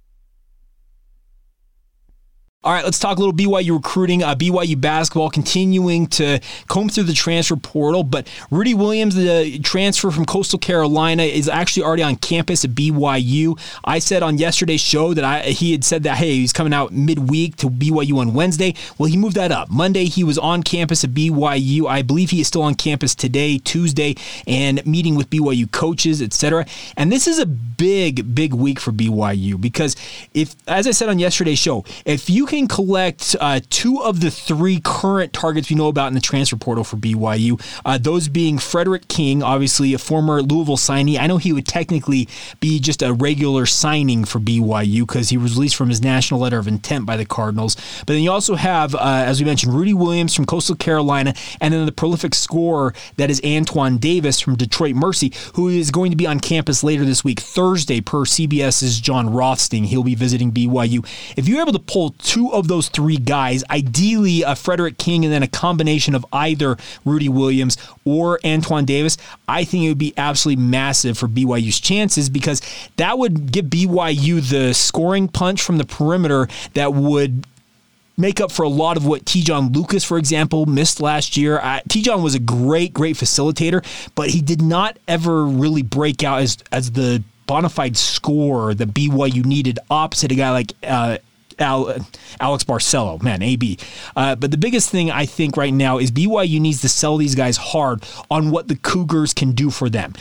All 2.63 2.71
right, 2.71 2.85
let's 2.85 2.99
talk 2.99 3.17
a 3.17 3.19
little 3.19 3.33
BYU 3.33 3.77
recruiting. 3.77 4.21
Uh, 4.21 4.35
BYU 4.35 4.79
basketball 4.79 5.31
continuing 5.31 6.05
to 6.05 6.39
comb 6.67 6.89
through 6.89 7.05
the 7.05 7.13
transfer 7.13 7.55
portal, 7.55 8.03
but 8.03 8.29
Rudi 8.51 8.75
Williams, 8.75 9.15
the 9.15 9.57
transfer 9.63 10.11
from 10.11 10.27
Coastal 10.27 10.59
Carolina, 10.59 11.23
is 11.23 11.49
actually 11.49 11.81
already 11.81 12.03
on 12.03 12.17
campus 12.17 12.63
at 12.63 12.69
BYU. 12.69 13.59
I 13.83 13.97
said 13.97 14.21
on 14.21 14.37
yesterday's 14.37 14.79
show 14.79 15.15
that 15.15 15.23
I, 15.23 15.41
he 15.41 15.71
had 15.71 15.83
said 15.83 16.03
that 16.03 16.17
hey, 16.17 16.35
he's 16.35 16.53
coming 16.53 16.71
out 16.71 16.91
midweek 16.93 17.55
to 17.55 17.67
BYU 17.67 18.19
on 18.19 18.35
Wednesday. 18.35 18.75
Well, 18.99 19.09
he 19.09 19.17
moved 19.17 19.37
that 19.37 19.51
up. 19.51 19.71
Monday 19.71 20.05
he 20.05 20.23
was 20.23 20.37
on 20.37 20.61
campus 20.61 21.03
at 21.03 21.09
BYU. 21.15 21.87
I 21.87 22.03
believe 22.03 22.29
he 22.29 22.41
is 22.41 22.47
still 22.47 22.61
on 22.61 22.75
campus 22.75 23.15
today, 23.15 23.57
Tuesday, 23.57 24.13
and 24.45 24.85
meeting 24.85 25.15
with 25.15 25.31
BYU 25.31 25.71
coaches, 25.71 26.21
etc. 26.21 26.67
And 26.95 27.11
this 27.11 27.25
is 27.25 27.39
a 27.39 27.47
big, 27.47 28.35
big 28.35 28.53
week 28.53 28.79
for 28.79 28.91
BYU 28.91 29.59
because 29.59 29.95
if, 30.35 30.55
as 30.67 30.85
I 30.85 30.91
said 30.91 31.09
on 31.09 31.17
yesterday's 31.17 31.57
show, 31.57 31.83
if 32.05 32.29
you 32.29 32.50
can 32.57 32.67
collect 32.67 33.35
uh, 33.39 33.61
two 33.69 34.01
of 34.01 34.19
the 34.19 34.29
three 34.29 34.79
current 34.83 35.31
targets 35.31 35.69
we 35.69 35.75
know 35.75 35.87
about 35.87 36.07
in 36.07 36.13
the 36.13 36.19
transfer 36.19 36.57
portal 36.57 36.83
for 36.83 36.97
BYU. 36.97 37.61
Uh, 37.85 37.97
those 37.97 38.27
being 38.27 38.57
Fredrick 38.57 39.07
King, 39.07 39.41
obviously 39.41 39.93
a 39.93 39.97
former 39.97 40.41
Louisville 40.41 40.77
signee. 40.77 41.17
I 41.17 41.27
know 41.27 41.37
he 41.37 41.53
would 41.53 41.65
technically 41.65 42.27
be 42.59 42.79
just 42.79 43.01
a 43.01 43.13
regular 43.13 43.65
signing 43.65 44.25
for 44.25 44.39
BYU 44.39 45.07
because 45.07 45.29
he 45.29 45.37
was 45.37 45.55
released 45.55 45.75
from 45.75 45.89
his 45.89 46.01
national 46.01 46.41
letter 46.41 46.59
of 46.59 46.67
intent 46.67 47.05
by 47.05 47.15
the 47.15 47.25
Cardinals. 47.25 47.75
But 47.99 48.13
then 48.13 48.21
you 48.21 48.31
also 48.31 48.55
have, 48.55 48.95
uh, 48.95 48.99
as 49.01 49.39
we 49.39 49.45
mentioned, 49.45 49.73
Rudi 49.73 49.93
Williams 49.93 50.35
from 50.35 50.45
Coastal 50.45 50.75
Carolina, 50.75 51.33
and 51.61 51.73
then 51.73 51.85
the 51.85 51.91
prolific 51.91 52.35
scorer 52.35 52.93
that 53.15 53.29
is 53.29 53.41
Antoine 53.45 53.97
Davis 53.97 54.41
from 54.41 54.55
Detroit 54.55 54.95
Mercy, 54.95 55.31
who 55.53 55.69
is 55.69 55.89
going 55.89 56.11
to 56.11 56.17
be 56.17 56.27
on 56.27 56.39
campus 56.39 56.83
later 56.83 57.05
this 57.05 57.23
week, 57.23 57.39
Thursday, 57.39 58.01
per 58.01 58.25
CBS's 58.25 58.99
Jon 58.99 59.29
Rothstein. 59.29 59.85
He'll 59.85 60.03
be 60.03 60.15
visiting 60.15 60.51
BYU. 60.51 61.05
If 61.37 61.47
you're 61.47 61.61
able 61.61 61.73
to 61.73 61.79
pull 61.79 62.11
two 62.19 62.40
two 62.41 62.53
of 62.53 62.67
those 62.67 62.89
three 62.89 63.17
guys, 63.17 63.63
ideally 63.69 64.41
a 64.41 64.51
Fredrick 64.51 64.97
King 64.97 65.23
and 65.23 65.33
then 65.33 65.43
a 65.43 65.47
combination 65.47 66.15
of 66.15 66.25
either 66.33 66.77
Rudi 67.05 67.29
Williams 67.29 67.77
or 68.05 68.39
Antoine 68.45 68.85
Davis, 68.85 69.17
I 69.47 69.63
think 69.63 69.83
it 69.83 69.89
would 69.89 69.97
be 69.97 70.13
absolutely 70.17 70.63
massive 70.63 71.17
for 71.17 71.27
BYU's 71.27 71.79
chances 71.79 72.29
because 72.29 72.61
that 72.97 73.17
would 73.17 73.51
give 73.51 73.65
BYU 73.65 74.47
the 74.47 74.73
scoring 74.73 75.27
punch 75.27 75.61
from 75.61 75.77
the 75.77 75.85
perimeter 75.85 76.47
that 76.73 76.93
would 76.93 77.45
make 78.17 78.41
up 78.41 78.51
for 78.51 78.63
a 78.63 78.69
lot 78.69 78.97
of 78.97 79.05
what 79.05 79.25
Te'Jon 79.25 79.73
Lucas, 79.73 80.03
for 80.03 80.17
example, 80.17 80.65
missed 80.65 80.99
last 80.99 81.37
year. 81.37 81.59
Uh, 81.59 81.79
Te'Jon 81.87 82.23
was 82.23 82.35
a 82.35 82.39
great, 82.39 82.93
great 82.93 83.15
facilitator, 83.15 83.85
but 84.15 84.29
he 84.29 84.41
did 84.41 84.61
not 84.61 84.97
ever 85.07 85.45
really 85.45 85.81
break 85.81 86.23
out 86.23 86.41
as 86.41 86.57
as 86.71 86.91
the 86.91 87.23
bona 87.47 87.69
fide 87.69 87.97
scorer 87.97 88.73
that 88.73 88.89
BYU 88.89 89.45
needed 89.45 89.79
opposite 89.89 90.31
a 90.31 90.35
guy 90.35 90.51
like 90.51 90.73
uh, 90.83 91.17
Al, 91.61 91.95
Alex 92.39 92.63
Barcelo, 92.63 93.21
man, 93.21 93.41
AB. 93.41 93.77
Uh, 94.15 94.35
but 94.35 94.51
the 94.51 94.57
biggest 94.57 94.89
thing 94.89 95.11
I 95.11 95.25
think 95.25 95.55
right 95.55 95.73
now 95.73 95.97
is 95.97 96.11
BYU 96.11 96.59
needs 96.59 96.81
to 96.81 96.89
sell 96.89 97.17
these 97.17 97.35
guys 97.35 97.57
hard 97.57 98.03
on 98.29 98.51
what 98.51 98.67
the 98.67 98.75
Cougars 98.75 99.33
can 99.33 99.51
do 99.53 99.69
for 99.69 99.89
them 99.89 100.13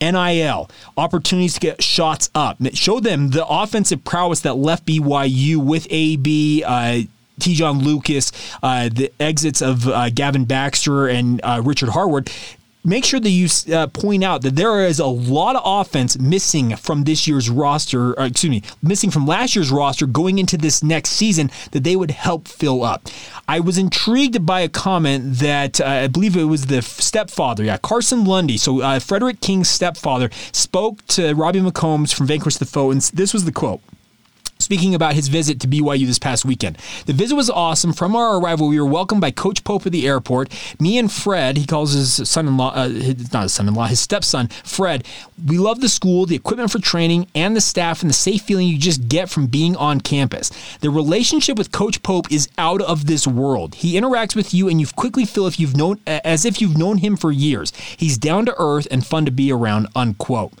NIL, 0.00 0.70
opportunities 0.96 1.54
to 1.54 1.60
get 1.60 1.82
shots 1.82 2.30
up. 2.34 2.58
Show 2.74 3.00
them 3.00 3.30
the 3.30 3.46
offensive 3.46 4.04
prowess 4.04 4.40
that 4.40 4.54
left 4.54 4.86
BYU 4.86 5.56
with 5.56 5.86
AB. 5.90 6.62
Uh, 6.64 7.02
Te'Jon 7.38 7.84
Lucas, 7.84 8.32
uh, 8.64 8.88
the 8.88 9.12
exits 9.20 9.62
of 9.62 9.86
uh, 9.86 10.10
Gavin 10.10 10.44
Baxter 10.44 11.06
and 11.06 11.40
uh, 11.44 11.62
Richard 11.64 11.90
Harward 11.90 12.30
make 12.84 13.04
sure 13.04 13.20
that 13.20 13.30
you 13.30 13.48
uh, 13.74 13.86
point 13.88 14.24
out 14.24 14.42
that 14.42 14.56
there 14.56 14.86
is 14.86 14.98
a 14.98 15.06
lot 15.06 15.56
of 15.56 15.62
offense 15.64 16.18
missing 16.18 16.76
from 16.76 17.04
this 17.04 17.26
year's 17.26 17.50
roster, 17.50 18.12
excuse 18.14 18.50
me, 18.50 18.62
missing 18.82 19.10
from 19.10 19.26
last 19.26 19.54
year's 19.54 19.70
roster 19.70 20.06
going 20.06 20.38
into 20.38 20.56
this 20.56 20.82
next 20.82 21.10
season 21.10 21.50
that 21.72 21.84
they 21.84 21.96
would 21.96 22.10
help 22.10 22.48
fill 22.48 22.82
up. 22.82 23.08
I 23.46 23.60
was 23.60 23.78
intrigued 23.78 24.44
by 24.44 24.60
a 24.60 24.68
comment 24.68 25.38
that 25.38 25.80
uh, 25.80 25.86
I 25.86 26.06
believe 26.08 26.36
it 26.36 26.44
was 26.44 26.66
the 26.66 26.82
stepfather, 26.82 27.64
yeah, 27.64 27.78
Carson 27.78 28.24
Lundy. 28.24 28.58
So 28.58 28.80
uh, 28.80 28.98
Fredrick 28.98 29.40
King's 29.40 29.68
stepfather 29.68 30.30
spoke 30.52 31.06
to 31.08 31.34
Robbie 31.34 31.60
McCombs 31.60 32.14
from 32.14 32.26
Vanquish 32.26 32.56
the 32.56 32.66
Foe, 32.66 32.90
and 32.90 33.00
this 33.00 33.32
was 33.32 33.44
the 33.44 33.52
quote 33.52 33.80
speaking 34.58 34.94
about 34.94 35.14
his 35.14 35.28
visit 35.28 35.60
to 35.60 35.68
BYU 35.68 36.06
this 36.06 36.18
past 36.18 36.44
weekend. 36.44 36.78
The 37.06 37.12
visit 37.12 37.34
was 37.34 37.48
awesome. 37.48 37.92
From 37.92 38.16
our 38.16 38.40
arrival, 38.40 38.68
we 38.68 38.80
were 38.80 38.86
welcomed 38.86 39.20
by 39.20 39.30
Coach 39.30 39.62
Pope 39.64 39.86
at 39.86 39.92
the 39.92 40.06
airport. 40.06 40.52
Me 40.80 40.98
and 40.98 41.10
Fred, 41.10 41.56
he 41.56 41.66
calls 41.66 41.92
his 41.92 42.28
son-in-law, 42.28 42.72
uh, 42.74 42.88
not 43.32 43.44
his 43.44 43.52
son-in-law, 43.54 43.86
his 43.86 44.00
stepson, 44.00 44.48
Fred. 44.64 45.06
We 45.46 45.58
love 45.58 45.80
the 45.80 45.88
school, 45.88 46.26
the 46.26 46.34
equipment 46.34 46.72
for 46.72 46.80
training, 46.80 47.28
and 47.34 47.54
the 47.54 47.60
staff, 47.60 48.02
and 48.02 48.10
the 48.10 48.14
safe 48.14 48.42
feeling 48.42 48.66
you 48.66 48.78
just 48.78 49.08
get 49.08 49.30
from 49.30 49.46
being 49.46 49.76
on 49.76 50.00
campus. 50.00 50.50
The 50.80 50.90
relationship 50.90 51.56
with 51.56 51.72
Coach 51.72 52.02
Pope 52.02 52.30
is 52.32 52.48
out 52.58 52.82
of 52.82 53.06
this 53.06 53.26
world. 53.26 53.76
He 53.76 53.98
interacts 53.98 54.34
with 54.34 54.52
you, 54.52 54.68
and 54.68 54.80
you 54.80 54.86
quickly 54.88 55.24
feel 55.24 55.46
if 55.46 55.60
you've 55.60 55.76
known 55.76 56.00
as 56.06 56.44
if 56.44 56.60
you've 56.60 56.76
known 56.76 56.98
him 56.98 57.16
for 57.16 57.30
years. 57.30 57.72
He's 57.96 58.18
down 58.18 58.46
to 58.46 58.54
earth 58.58 58.88
and 58.90 59.06
fun 59.06 59.24
to 59.24 59.30
be 59.30 59.52
around. 59.52 59.86
Unquote. 59.94 60.52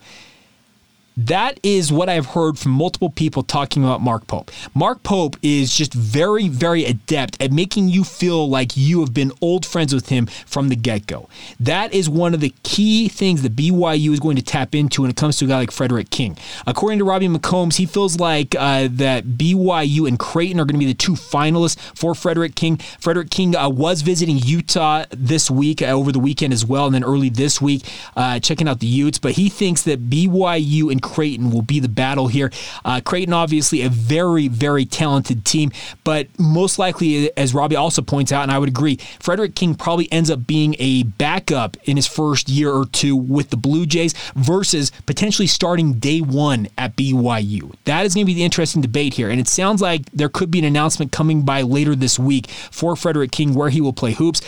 That 1.18 1.58
is 1.64 1.92
what 1.92 2.08
I've 2.08 2.26
heard 2.26 2.60
from 2.60 2.70
multiple 2.70 3.10
people 3.10 3.42
talking 3.42 3.82
about 3.82 4.00
Mark 4.00 4.28
Pope. 4.28 4.52
Mark 4.72 5.02
Pope 5.02 5.36
is 5.42 5.74
just 5.74 5.92
very, 5.92 6.46
very 6.46 6.84
adept 6.84 7.42
at 7.42 7.50
making 7.50 7.88
you 7.88 8.04
feel 8.04 8.48
like 8.48 8.76
you 8.76 9.00
have 9.00 9.12
been 9.12 9.32
old 9.40 9.66
friends 9.66 9.92
with 9.92 10.10
him 10.10 10.26
from 10.26 10.68
the 10.68 10.76
get 10.76 11.08
go. 11.08 11.28
That 11.58 11.92
is 11.92 12.08
one 12.08 12.34
of 12.34 12.40
the 12.40 12.54
key 12.62 13.08
things 13.08 13.42
that 13.42 13.56
BYU 13.56 14.12
is 14.12 14.20
going 14.20 14.36
to 14.36 14.42
tap 14.42 14.76
into 14.76 15.02
when 15.02 15.10
it 15.10 15.16
comes 15.16 15.38
to 15.38 15.46
a 15.46 15.48
guy 15.48 15.58
like 15.58 15.70
Fredrick 15.70 16.10
King. 16.10 16.38
According 16.68 17.00
to 17.00 17.04
Robbie 17.04 17.26
McCombs, 17.26 17.74
he 17.78 17.86
feels 17.86 18.20
like 18.20 18.54
uh, 18.56 18.86
that 18.92 19.24
BYU 19.24 20.06
and 20.06 20.20
Creighton 20.20 20.60
are 20.60 20.64
going 20.64 20.78
to 20.78 20.86
be 20.86 20.86
the 20.86 20.94
two 20.94 21.14
finalists 21.14 21.80
for 21.98 22.12
Fredrick 22.12 22.54
King. 22.54 22.76
Fredrick 22.76 23.30
King 23.30 23.56
uh, 23.56 23.68
was 23.68 24.02
visiting 24.02 24.38
Utah 24.38 25.04
this 25.10 25.50
week, 25.50 25.82
uh, 25.82 25.86
over 25.86 26.12
the 26.12 26.20
weekend 26.20 26.52
as 26.52 26.64
well, 26.64 26.86
and 26.86 26.94
then 26.94 27.02
early 27.02 27.28
this 27.28 27.60
week, 27.60 27.82
uh, 28.16 28.38
checking 28.38 28.68
out 28.68 28.78
the 28.78 28.86
Utes. 28.86 29.18
But 29.18 29.32
he 29.32 29.48
thinks 29.48 29.82
that 29.82 30.08
BYU 30.08 30.92
and 30.92 31.02
Creighton 31.08 31.50
will 31.50 31.62
be 31.62 31.80
the 31.80 31.88
battle 31.88 32.28
here. 32.28 32.50
Uh, 32.84 33.00
Creighton, 33.02 33.32
obviously, 33.32 33.82
a 33.82 33.88
very, 33.88 34.48
very 34.48 34.84
talented 34.84 35.44
team, 35.44 35.72
but 36.04 36.28
most 36.38 36.78
likely, 36.78 37.36
as 37.36 37.54
Robbie 37.54 37.76
also 37.76 38.02
points 38.02 38.30
out, 38.30 38.42
and 38.42 38.52
I 38.52 38.58
would 38.58 38.68
agree, 38.68 38.96
Fredrick 38.96 39.54
King 39.54 39.74
probably 39.74 40.10
ends 40.12 40.30
up 40.30 40.46
being 40.46 40.76
a 40.78 41.04
backup 41.04 41.76
in 41.84 41.96
his 41.96 42.06
first 42.06 42.48
year 42.48 42.70
or 42.70 42.84
two 42.86 43.16
with 43.16 43.50
the 43.50 43.56
Blue 43.56 43.86
Jays 43.86 44.14
versus 44.36 44.92
potentially 45.06 45.46
starting 45.46 45.94
day 45.94 46.20
one 46.20 46.68
at 46.76 46.94
BYU. 46.94 47.74
That 47.84 48.04
is 48.04 48.14
going 48.14 48.26
to 48.26 48.30
be 48.30 48.34
the 48.34 48.44
interesting 48.44 48.82
debate 48.82 49.14
here, 49.14 49.30
and 49.30 49.40
it 49.40 49.48
sounds 49.48 49.80
like 49.80 50.10
there 50.12 50.28
could 50.28 50.50
be 50.50 50.58
an 50.58 50.64
announcement 50.66 51.10
coming 51.10 51.42
by 51.42 51.62
later 51.62 51.94
this 51.94 52.18
week 52.18 52.48
for 52.48 52.94
Fredrick 52.94 53.32
King 53.32 53.54
where 53.54 53.70
he 53.70 53.80
will 53.80 53.94
play 53.94 54.12
hoops. 54.12 54.42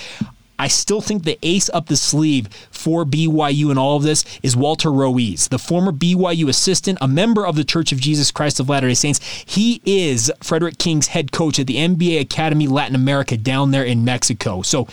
I 0.60 0.68
still 0.68 1.00
think 1.00 1.24
the 1.24 1.38
ace 1.42 1.70
up 1.70 1.86
the 1.86 1.96
sleeve 1.96 2.48
for 2.70 3.06
BYU 3.06 3.70
in 3.70 3.78
all 3.78 3.96
of 3.96 4.02
this 4.02 4.26
is 4.42 4.54
Walter 4.54 4.92
Roese, 4.92 5.48
the 5.48 5.58
former 5.58 5.90
BYU 5.90 6.50
assistant, 6.50 6.98
a 7.00 7.08
member 7.08 7.46
of 7.46 7.56
the 7.56 7.64
Church 7.64 7.92
of 7.92 7.98
Jesus 7.98 8.30
Christ 8.30 8.60
of 8.60 8.68
Latter 8.68 8.88
day 8.88 8.92
Saints. 8.92 9.20
He 9.46 9.80
is 9.86 10.30
Fredrick 10.40 10.76
King's 10.76 11.06
head 11.06 11.32
coach 11.32 11.58
at 11.58 11.66
the 11.66 11.76
NBA 11.76 12.20
Academy 12.20 12.66
Latin 12.66 12.94
America 12.94 13.38
down 13.38 13.70
there 13.70 13.84
in 13.84 14.04
Mexico. 14.04 14.60
So, 14.60 14.86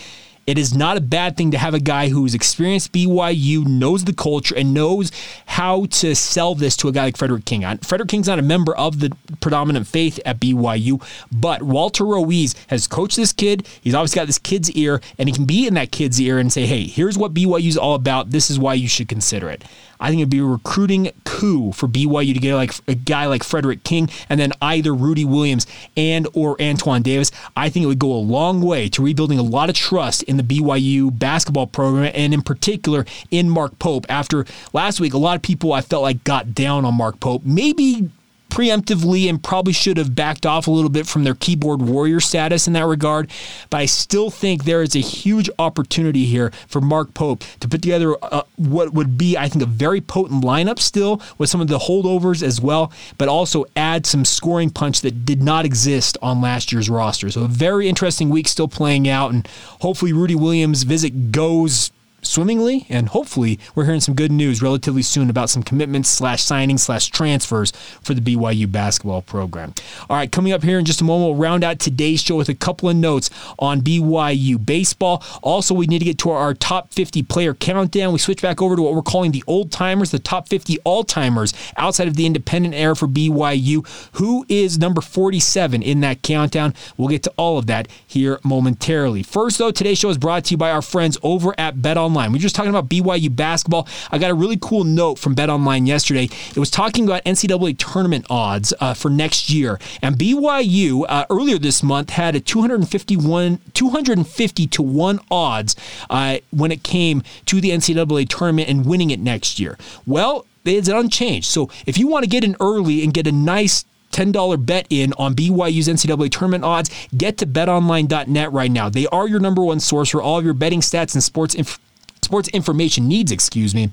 it 0.48 0.58
is 0.58 0.74
not 0.74 0.96
a 0.96 1.02
bad 1.02 1.36
thing 1.36 1.52
to 1.52 1.58
have 1.58 1.74
a 1.74 1.80
guy 1.80 2.08
who's 2.08 2.34
experienced 2.34 2.94
BYU, 2.94 3.68
knows 3.68 4.06
the 4.06 4.14
culture, 4.14 4.56
and 4.56 4.74
knows 4.74 5.12
how 5.46 5.86
to 5.88 6.16
sell 6.16 6.56
this 6.56 6.78
to 6.78 6.88
a 6.88 6.94
guy 6.94 7.04
like 7.04 7.18
Fredrick 7.18 7.44
King. 7.44 7.66
Uh, 7.66 7.76
Fredrick 7.82 8.08
King's 8.08 8.28
not 8.28 8.40
a 8.40 8.44
member 8.44 8.76
of 8.78 9.02
the 9.02 9.12
predominant 9.42 9.88
faith 9.88 10.22
at 10.26 10.40
BYU, 10.40 11.04
but 11.34 11.64
Walter 11.64 12.06
Roese 12.06 12.56
has 12.68 12.88
coached 12.88 13.18
this 13.18 13.34
kid. 13.34 13.68
He's 13.82 13.94
obviously 13.94 14.22
got 14.22 14.28
this 14.28 14.40
kid's 14.40 14.72
ear, 14.72 15.02
and 15.20 15.28
he 15.28 15.36
can 15.36 15.44
be 15.44 15.68
in 15.68 15.74
that 15.74 15.92
kid's 15.92 16.20
ear 16.22 16.40
and 16.40 16.52
say, 16.52 16.66
hey, 16.66 16.86
here's 16.86 17.18
what 17.18 17.34
BYU's 17.34 17.76
all 17.76 17.96
about. 17.96 18.30
This 18.30 18.50
is 18.50 18.58
why 18.58 18.76
you 18.76 18.88
should 18.88 19.10
consider 19.10 19.50
it. 19.50 19.66
I 20.00 20.10
think 20.10 20.20
it'd 20.20 20.30
be 20.30 20.40
a 20.40 20.46
recruiting 20.46 21.12
coup 21.24 21.72
for 21.72 21.88
BYU 21.88 22.34
to 22.34 22.40
get 22.40 22.56
like 22.56 22.74
a 22.88 22.96
guy 22.96 23.26
like 23.26 23.44
Fredrick 23.44 23.84
King 23.84 24.10
and 24.30 24.40
then 24.40 24.54
either 24.62 24.94
Rudi 24.94 25.26
Williams 25.26 25.68
and 25.96 26.28
or 26.34 26.62
Antoine 26.62 27.02
Davis. 27.02 27.32
I 27.56 27.70
think 27.70 27.84
it 27.84 27.88
would 27.88 28.00
go 28.00 28.12
a 28.12 28.18
long 28.18 28.62
way 28.62 28.90
to 28.90 29.04
rebuilding 29.04 29.40
a 29.40 29.44
lot 29.44 29.70
of 29.70 29.76
trust 29.76 30.24
in 30.24 30.38
the 30.38 30.44
BYU 30.44 31.18
basketball 31.18 31.68
program 31.68 32.12
and 32.16 32.34
in 32.34 32.42
particular 32.42 33.06
in 33.32 33.50
Mark 33.50 33.78
Pope. 33.80 34.06
After 34.10 34.46
last 34.74 35.00
week, 35.00 35.14
a 35.14 35.18
lot 35.18 35.36
of 35.36 35.42
people 35.42 35.74
I 35.74 35.82
felt 35.82 36.04
like 36.04 36.24
got 36.24 36.54
down 36.54 36.86
on 36.86 36.96
Mark 36.96 37.20
Pope. 37.20 37.44
Maybe 37.46 38.10
preemptively 38.58 39.30
and 39.30 39.44
probably 39.44 39.72
should 39.72 39.98
have 39.98 40.16
backed 40.16 40.44
off 40.44 40.66
a 40.66 40.72
little 40.72 40.90
bit 40.90 41.06
from 41.06 41.24
their 41.24 41.36
keyboard 41.36 41.80
warrior 41.80 42.20
status 42.20 42.66
in 42.66 42.74
that 42.74 42.88
regard. 42.88 43.30
But 43.70 43.82
I 43.82 43.86
still 43.86 44.32
think 44.32 44.64
there 44.64 44.82
is 44.82 44.96
a 44.96 45.00
huge 45.00 45.48
opportunity 45.60 46.26
here 46.26 46.52
for 46.68 46.82
Mark 46.82 47.14
Pope 47.14 47.44
to 47.60 47.68
put 47.68 47.84
together 47.84 48.16
a, 48.24 48.46
what 48.56 48.94
would 48.94 49.16
be, 49.16 49.38
I 49.38 49.48
think, 49.48 49.62
a 49.62 49.68
very 49.68 50.02
potent 50.02 50.44
lineup 50.44 50.80
still 50.80 51.22
with 51.38 51.52
some 51.52 51.62
of 51.62 51.68
the 51.68 51.78
holdovers 51.78 52.42
as 52.42 52.60
well, 52.60 52.92
but 53.20 53.30
also 53.30 53.66
add 53.76 54.08
some 54.08 54.26
scoring 54.26 54.72
punch 54.72 55.02
that 55.02 55.24
did 55.24 55.44
not 55.44 55.64
exist 55.64 56.18
on 56.24 56.42
last 56.42 56.72
year's 56.72 56.90
roster. 56.90 57.30
So 57.30 57.44
a 57.44 57.48
very 57.48 57.88
interesting 57.88 58.30
week 58.30 58.48
still 58.48 58.68
playing 58.68 59.08
out, 59.08 59.32
and 59.32 59.48
hopefully 59.82 60.14
Rudi 60.14 60.34
Williams' 60.34 60.82
visit 60.82 61.32
goes 61.32 61.92
swimmingly, 62.22 62.86
and 62.90 63.10
hopefully 63.10 63.60
we're 63.76 63.86
hearing 63.86 64.02
some 64.02 64.16
good 64.16 64.32
news 64.32 64.62
relatively 64.62 65.02
soon 65.02 65.30
about 65.30 65.50
some 65.50 65.64
commitments 65.64 66.10
slash 66.10 66.44
signings 66.44 66.80
slash 66.80 67.08
transfers 67.08 67.72
for 68.02 68.14
the 68.14 68.22
BYU 68.22 68.72
basketball 68.72 69.22
program. 69.22 69.74
All 70.10 70.18
right, 70.18 70.32
coming 70.32 70.52
up 70.52 70.64
here 70.64 70.80
in 70.80 70.86
just 70.86 71.02
a 71.02 71.04
moment, 71.04 71.32
we'll 71.32 71.42
round 71.42 71.64
out 71.64 71.80
today's 71.80 72.22
show 72.22 72.36
with 72.36 72.50
a 72.50 72.56
couple 72.56 72.90
of 72.90 72.96
notes 72.96 73.30
on 73.60 73.82
BYU 73.82 74.64
baseball. 74.64 75.24
Also, 75.42 75.74
we 75.74 75.88
need 75.88 76.00
to 76.00 76.06
get 76.06 76.18
to 76.20 76.30
our 76.32 76.54
top 76.54 76.94
50 76.94 77.24
player 77.24 77.54
countdown. 77.54 78.14
We 78.14 78.20
switch 78.20 78.42
back 78.42 78.62
over 78.62 78.76
to 78.76 78.82
what 78.82 78.94
we're 78.94 79.02
calling 79.02 79.32
the 79.32 79.44
old 79.48 79.72
timers, 79.72 80.12
the 80.12 80.20
top 80.20 80.50
50 80.50 80.78
all 80.84 81.04
timers 81.04 81.54
outside 81.78 82.08
of 82.08 82.16
the 82.16 82.26
independent 82.26 82.76
era 82.76 82.96
for 82.96 83.08
BYU. 83.08 83.88
Who 84.14 84.46
is 84.50 84.78
number 84.78 85.02
47 85.02 85.82
in 85.82 86.02
that 86.02 86.22
countdown? 86.22 86.74
We'll 86.98 87.10
get 87.10 87.24
to 87.24 87.34
all 87.38 87.58
of 87.58 87.68
that 87.68 87.88
here 88.06 88.40
momentarily. 88.44 89.24
First, 89.24 89.58
though, 89.58 89.72
today's 89.72 89.98
show 89.98 90.10
is 90.10 90.18
brought 90.18 90.46
to 90.46 90.52
you 90.52 90.58
by 90.58 90.72
our 90.72 90.82
friends 90.82 91.18
over 91.24 91.54
at. 91.58 91.78
Online. 91.78 92.07
We 92.14 92.40
are 92.40 92.42
just 92.42 92.56
talking 92.56 92.70
about 92.70 92.90
BYU 92.90 93.36
basketball. 93.36 93.88
I 94.12 94.18
got 94.18 94.32
a 94.32 94.34
really 94.34 94.58
cool 94.62 94.84
note 94.84 95.20
from 95.20 95.36
BetOnline 95.36 95.88
yesterday. 95.88 96.26
It 96.50 96.58
was 96.58 96.72
talking 96.72 97.06
about 97.06 97.24
NCAA 97.26 97.78
tournament 97.78 98.26
odds 98.30 98.74
uh, 98.80 98.94
for 98.94 99.10
next 99.10 99.50
year, 99.50 99.80
and 100.02 100.16
BYU 100.16 101.06
uh, 101.08 101.26
earlier 101.30 101.58
this 101.58 101.84
month 101.84 102.12
had 102.12 102.36
a 102.36 102.40
251, 102.40 103.60
250 103.74 104.68
to 104.68 104.82
one 104.82 105.20
odds 105.30 105.76
uh, 106.10 106.38
when 106.52 106.72
it 106.72 106.84
came 106.84 107.24
to 107.46 107.62
the 107.62 107.72
NCAA 107.72 108.28
tournament 108.30 108.70
and 108.70 108.86
winning 108.86 109.10
it 109.10 109.20
next 109.20 109.60
year. 109.60 109.78
Well, 110.06 110.46
it's 110.66 110.88
unchanged. 110.88 111.48
So 111.48 111.70
if 111.86 111.98
you 111.98 112.08
want 112.08 112.24
to 112.24 112.30
get 112.30 112.44
in 112.44 112.56
early 112.60 113.04
and 113.04 113.14
get 113.14 113.28
a 113.28 113.32
nice 113.32 113.86
$10 114.12 114.66
bet 114.66 114.88
in 114.90 115.14
on 115.14 115.36
BYU's 115.36 115.88
NCAA 115.88 116.32
tournament 116.32 116.64
odds, 116.64 116.90
get 117.16 117.38
to 117.38 117.46
betonline.net 117.46 118.52
right 118.52 118.72
now. 118.72 118.90
They 118.90 119.06
are 119.08 119.28
your 119.28 119.40
number 119.40 119.64
one 119.64 119.80
source 119.80 120.10
for 120.10 120.22
all 120.22 120.40
of 120.40 120.46
your 120.46 120.54
betting 120.54 120.82
stats 120.82 121.14
and 121.14 121.24
sports 121.24 121.56
information 121.56 121.87
sports 122.28 122.50
information 122.50 123.08
needs, 123.08 123.32
excuse 123.32 123.74
me. 123.74 123.90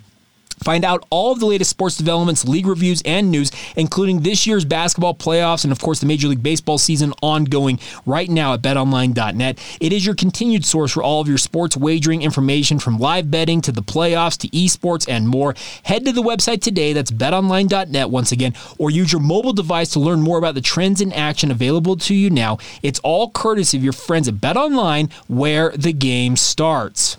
Find 0.62 0.84
out 0.84 1.06
all 1.10 1.32
of 1.32 1.40
the 1.40 1.46
latest 1.46 1.70
sports 1.70 1.96
developments, 1.96 2.46
league 2.46 2.66
reviews, 2.66 3.02
and 3.04 3.30
news, 3.30 3.50
including 3.76 4.20
this 4.20 4.46
year's 4.46 4.64
basketball 4.64 5.14
playoffs 5.14 5.64
and, 5.64 5.72
of 5.72 5.80
course, 5.80 6.00
the 6.00 6.06
Major 6.06 6.28
League 6.28 6.42
Baseball 6.42 6.78
season 6.78 7.12
ongoing 7.22 7.78
right 8.06 8.30
now 8.30 8.54
at 8.54 8.62
betonline.net. 8.62 9.58
It 9.80 9.92
is 9.92 10.06
your 10.06 10.14
continued 10.14 10.64
source 10.64 10.92
for 10.92 11.02
all 11.02 11.20
of 11.20 11.28
your 11.28 11.38
sports 11.38 11.76
wagering 11.76 12.22
information 12.22 12.78
from 12.78 12.98
live 12.98 13.30
betting 13.30 13.60
to 13.62 13.72
the 13.72 13.82
playoffs 13.82 14.38
to 14.38 14.48
esports 14.48 15.08
and 15.08 15.28
more. 15.28 15.54
Head 15.82 16.04
to 16.04 16.12
the 16.12 16.22
website 16.22 16.62
today, 16.62 16.92
that's 16.92 17.10
betonline.net 17.10 18.10
once 18.10 18.32
again, 18.32 18.54
or 18.78 18.90
use 18.90 19.12
your 19.12 19.20
mobile 19.20 19.52
device 19.52 19.90
to 19.90 20.00
learn 20.00 20.22
more 20.22 20.38
about 20.38 20.54
the 20.54 20.60
trends 20.60 21.00
in 21.00 21.12
action 21.12 21.50
available 21.50 21.96
to 21.96 22.14
you 22.14 22.30
now. 22.30 22.58
It's 22.82 23.00
all 23.00 23.30
courtesy 23.30 23.76
of 23.76 23.84
your 23.84 23.92
friends 23.92 24.28
at 24.28 24.34
BetOnline, 24.34 25.12
where 25.26 25.70
the 25.70 25.92
game 25.92 26.36
starts. 26.36 27.18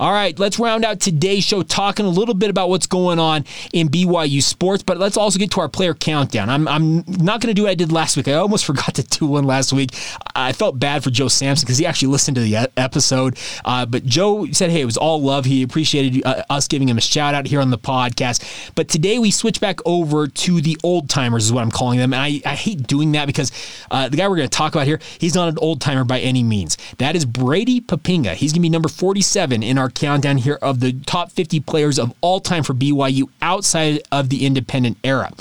All 0.00 0.12
right, 0.12 0.38
let's 0.38 0.60
round 0.60 0.84
out 0.84 1.00
today's 1.00 1.42
show 1.42 1.64
talking 1.64 2.06
a 2.06 2.08
little 2.08 2.34
bit 2.34 2.50
about 2.50 2.68
what's 2.68 2.86
going 2.86 3.18
on 3.18 3.44
in 3.72 3.88
BYU 3.88 4.40
sports, 4.40 4.80
but 4.80 4.96
let's 4.96 5.16
also 5.16 5.40
get 5.40 5.50
to 5.50 5.60
our 5.60 5.68
player 5.68 5.92
countdown. 5.92 6.48
I'm, 6.48 6.68
I'm 6.68 6.98
not 7.08 7.40
going 7.40 7.48
to 7.48 7.54
do 7.54 7.62
what 7.62 7.72
I 7.72 7.74
did 7.74 7.90
last 7.90 8.16
week. 8.16 8.28
I 8.28 8.34
almost 8.34 8.64
forgot 8.66 8.94
to 8.94 9.02
do 9.02 9.26
one 9.26 9.42
last 9.42 9.72
week. 9.72 9.90
I 10.36 10.52
felt 10.52 10.78
bad 10.78 11.02
for 11.02 11.10
Joe 11.10 11.26
Sampson 11.26 11.66
because 11.66 11.78
he 11.78 11.84
actually 11.84 12.12
listened 12.12 12.36
to 12.36 12.40
the 12.42 12.70
episode. 12.76 13.36
Uh, 13.64 13.86
but 13.86 14.04
Joe 14.04 14.46
said, 14.52 14.70
hey, 14.70 14.82
it 14.82 14.84
was 14.84 14.96
all 14.96 15.20
love. 15.20 15.46
He 15.46 15.64
appreciated 15.64 16.24
uh, 16.24 16.44
us 16.48 16.68
giving 16.68 16.88
him 16.88 16.98
a 16.98 17.00
shout 17.00 17.34
out 17.34 17.48
here 17.48 17.60
on 17.60 17.70
the 17.70 17.78
podcast. 17.78 18.72
But 18.76 18.88
today 18.88 19.18
we 19.18 19.32
switch 19.32 19.60
back 19.60 19.80
over 19.84 20.28
to 20.28 20.60
the 20.60 20.78
old 20.84 21.10
timers, 21.10 21.46
is 21.46 21.52
what 21.52 21.62
I'm 21.62 21.72
calling 21.72 21.98
them. 21.98 22.12
And 22.12 22.22
I, 22.22 22.40
I 22.48 22.54
hate 22.54 22.86
doing 22.86 23.10
that 23.12 23.26
because 23.26 23.50
uh, 23.90 24.08
the 24.08 24.16
guy 24.16 24.28
we're 24.28 24.36
going 24.36 24.48
to 24.48 24.56
talk 24.56 24.76
about 24.76 24.86
here, 24.86 25.00
he's 25.18 25.34
not 25.34 25.48
an 25.48 25.58
old 25.58 25.80
timer 25.80 26.04
by 26.04 26.20
any 26.20 26.44
means. 26.44 26.76
That 26.98 27.16
is 27.16 27.24
Brady 27.24 27.80
Poppinga. 27.80 28.34
He's 28.34 28.52
going 28.52 28.60
to 28.60 28.62
be 28.62 28.70
number 28.70 28.88
47 28.88 29.64
in 29.64 29.76
our 29.76 29.87
our 29.88 29.92
countdown 29.92 30.36
here 30.36 30.58
of 30.60 30.80
the 30.80 30.92
top 31.06 31.32
50 31.32 31.60
players 31.60 31.98
of 31.98 32.12
all 32.20 32.40
time 32.40 32.62
for 32.62 32.74
BYU 32.74 33.22
outside 33.40 34.02
of 34.12 34.28
the 34.28 34.44
independent 34.44 34.98
era. 35.02 35.32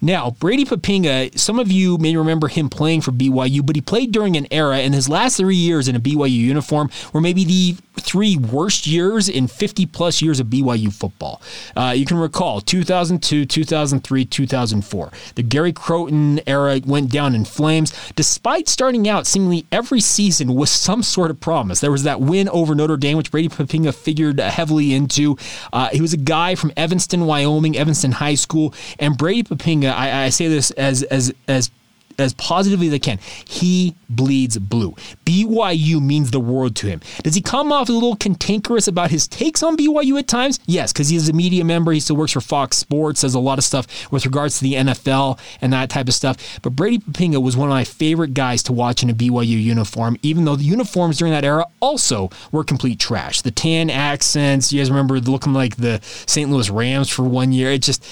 Now, 0.00 0.30
Brady 0.30 0.64
Poppinga, 0.64 1.38
some 1.38 1.58
of 1.58 1.70
you 1.70 1.98
may 1.98 2.16
remember 2.16 2.48
him 2.48 2.70
playing 2.70 3.02
for 3.02 3.12
BYU, 3.12 3.64
but 3.64 3.76
he 3.76 3.82
played 3.82 4.12
during 4.12 4.38
an 4.38 4.46
era, 4.50 4.78
and 4.78 4.94
his 4.94 5.10
last 5.10 5.36
three 5.36 5.56
years 5.56 5.86
in 5.86 5.94
a 5.94 6.00
BYU 6.00 6.30
uniform 6.30 6.88
were 7.12 7.20
maybe 7.20 7.44
the 7.44 7.76
three 8.00 8.36
worst 8.36 8.86
years 8.86 9.28
in 9.28 9.46
50 9.46 9.86
plus 9.86 10.22
years 10.22 10.40
of 10.40 10.48
BYU 10.48 10.92
football. 10.92 11.40
Uh, 11.76 11.94
you 11.96 12.04
can 12.04 12.18
recall 12.18 12.60
2002, 12.60 13.46
2003, 13.46 14.24
2004. 14.24 15.12
The 15.34 15.42
Gary 15.42 15.72
Crowton 15.72 16.42
era 16.46 16.80
went 16.84 17.10
down 17.10 17.34
in 17.34 17.44
flames, 17.44 17.92
despite 18.14 18.68
starting 18.68 19.08
out 19.08 19.26
seemingly 19.26 19.66
every 19.70 20.00
season 20.00 20.54
with 20.54 20.68
some 20.68 21.02
sort 21.02 21.30
of 21.30 21.40
promise. 21.40 21.80
There 21.80 21.92
was 21.92 22.04
that 22.04 22.20
win 22.20 22.48
over 22.48 22.74
Notre 22.74 22.96
Dame, 22.96 23.16
which 23.16 23.30
Brady 23.30 23.48
Poppinga 23.48 23.94
figured 23.94 24.40
heavily 24.40 24.94
into. 24.94 25.36
Uh, 25.72 25.88
he 25.92 26.00
was 26.00 26.12
a 26.12 26.18
guy 26.18 26.54
from 26.54 26.72
Evanston, 26.76 27.26
Wyoming, 27.26 27.76
Evanston 27.76 28.12
High 28.12 28.34
School, 28.34 28.74
and 28.98 29.16
Brady 29.16 29.42
Poppinga, 29.42 29.92
I, 29.92 30.24
I 30.24 30.28
say 30.30 30.48
this 30.48 30.70
as 30.72 31.02
as 31.04 31.32
as 31.48 31.70
as 32.18 32.34
positively 32.34 32.86
as 32.86 32.92
they 32.92 32.98
can. 32.98 33.18
He 33.46 33.94
bleeds 34.08 34.58
blue. 34.58 34.94
BYU 35.24 36.02
means 36.02 36.30
the 36.30 36.40
world 36.40 36.76
to 36.76 36.86
him. 36.86 37.00
Does 37.22 37.34
he 37.34 37.40
come 37.40 37.72
off 37.72 37.88
a 37.88 37.92
little 37.92 38.16
cantankerous 38.16 38.88
about 38.88 39.10
his 39.10 39.26
takes 39.28 39.62
on 39.62 39.76
BYU 39.76 40.18
at 40.18 40.28
times? 40.28 40.58
Yes, 40.66 40.92
because 40.92 41.08
he's 41.08 41.28
a 41.28 41.32
media 41.32 41.64
member. 41.64 41.92
He 41.92 42.00
still 42.00 42.16
works 42.16 42.32
for 42.32 42.40
Fox 42.40 42.76
Sports, 42.76 43.22
does 43.22 43.34
a 43.34 43.40
lot 43.40 43.58
of 43.58 43.64
stuff 43.64 44.10
with 44.10 44.24
regards 44.26 44.58
to 44.58 44.64
the 44.64 44.74
NFL 44.74 45.38
and 45.60 45.72
that 45.72 45.90
type 45.90 46.08
of 46.08 46.14
stuff. 46.14 46.60
But 46.62 46.70
Brady 46.70 46.98
Poppinga 46.98 47.42
was 47.42 47.56
one 47.56 47.68
of 47.68 47.72
my 47.72 47.84
favorite 47.84 48.34
guys 48.34 48.62
to 48.64 48.72
watch 48.72 49.02
in 49.02 49.10
a 49.10 49.14
BYU 49.14 49.62
uniform, 49.62 50.16
even 50.22 50.44
though 50.44 50.56
the 50.56 50.64
uniforms 50.64 51.18
during 51.18 51.32
that 51.32 51.44
era 51.44 51.66
also 51.80 52.30
were 52.52 52.64
complete 52.64 52.98
trash. 52.98 53.42
The 53.42 53.50
tan 53.50 53.90
accents, 53.90 54.72
you 54.72 54.80
guys 54.80 54.90
remember 54.90 55.20
looking 55.20 55.52
like 55.52 55.76
the 55.76 56.00
St. 56.02 56.50
Louis 56.50 56.70
Rams 56.70 57.08
for 57.08 57.22
one 57.22 57.52
year. 57.52 57.72
It 57.72 57.82
just 57.82 58.04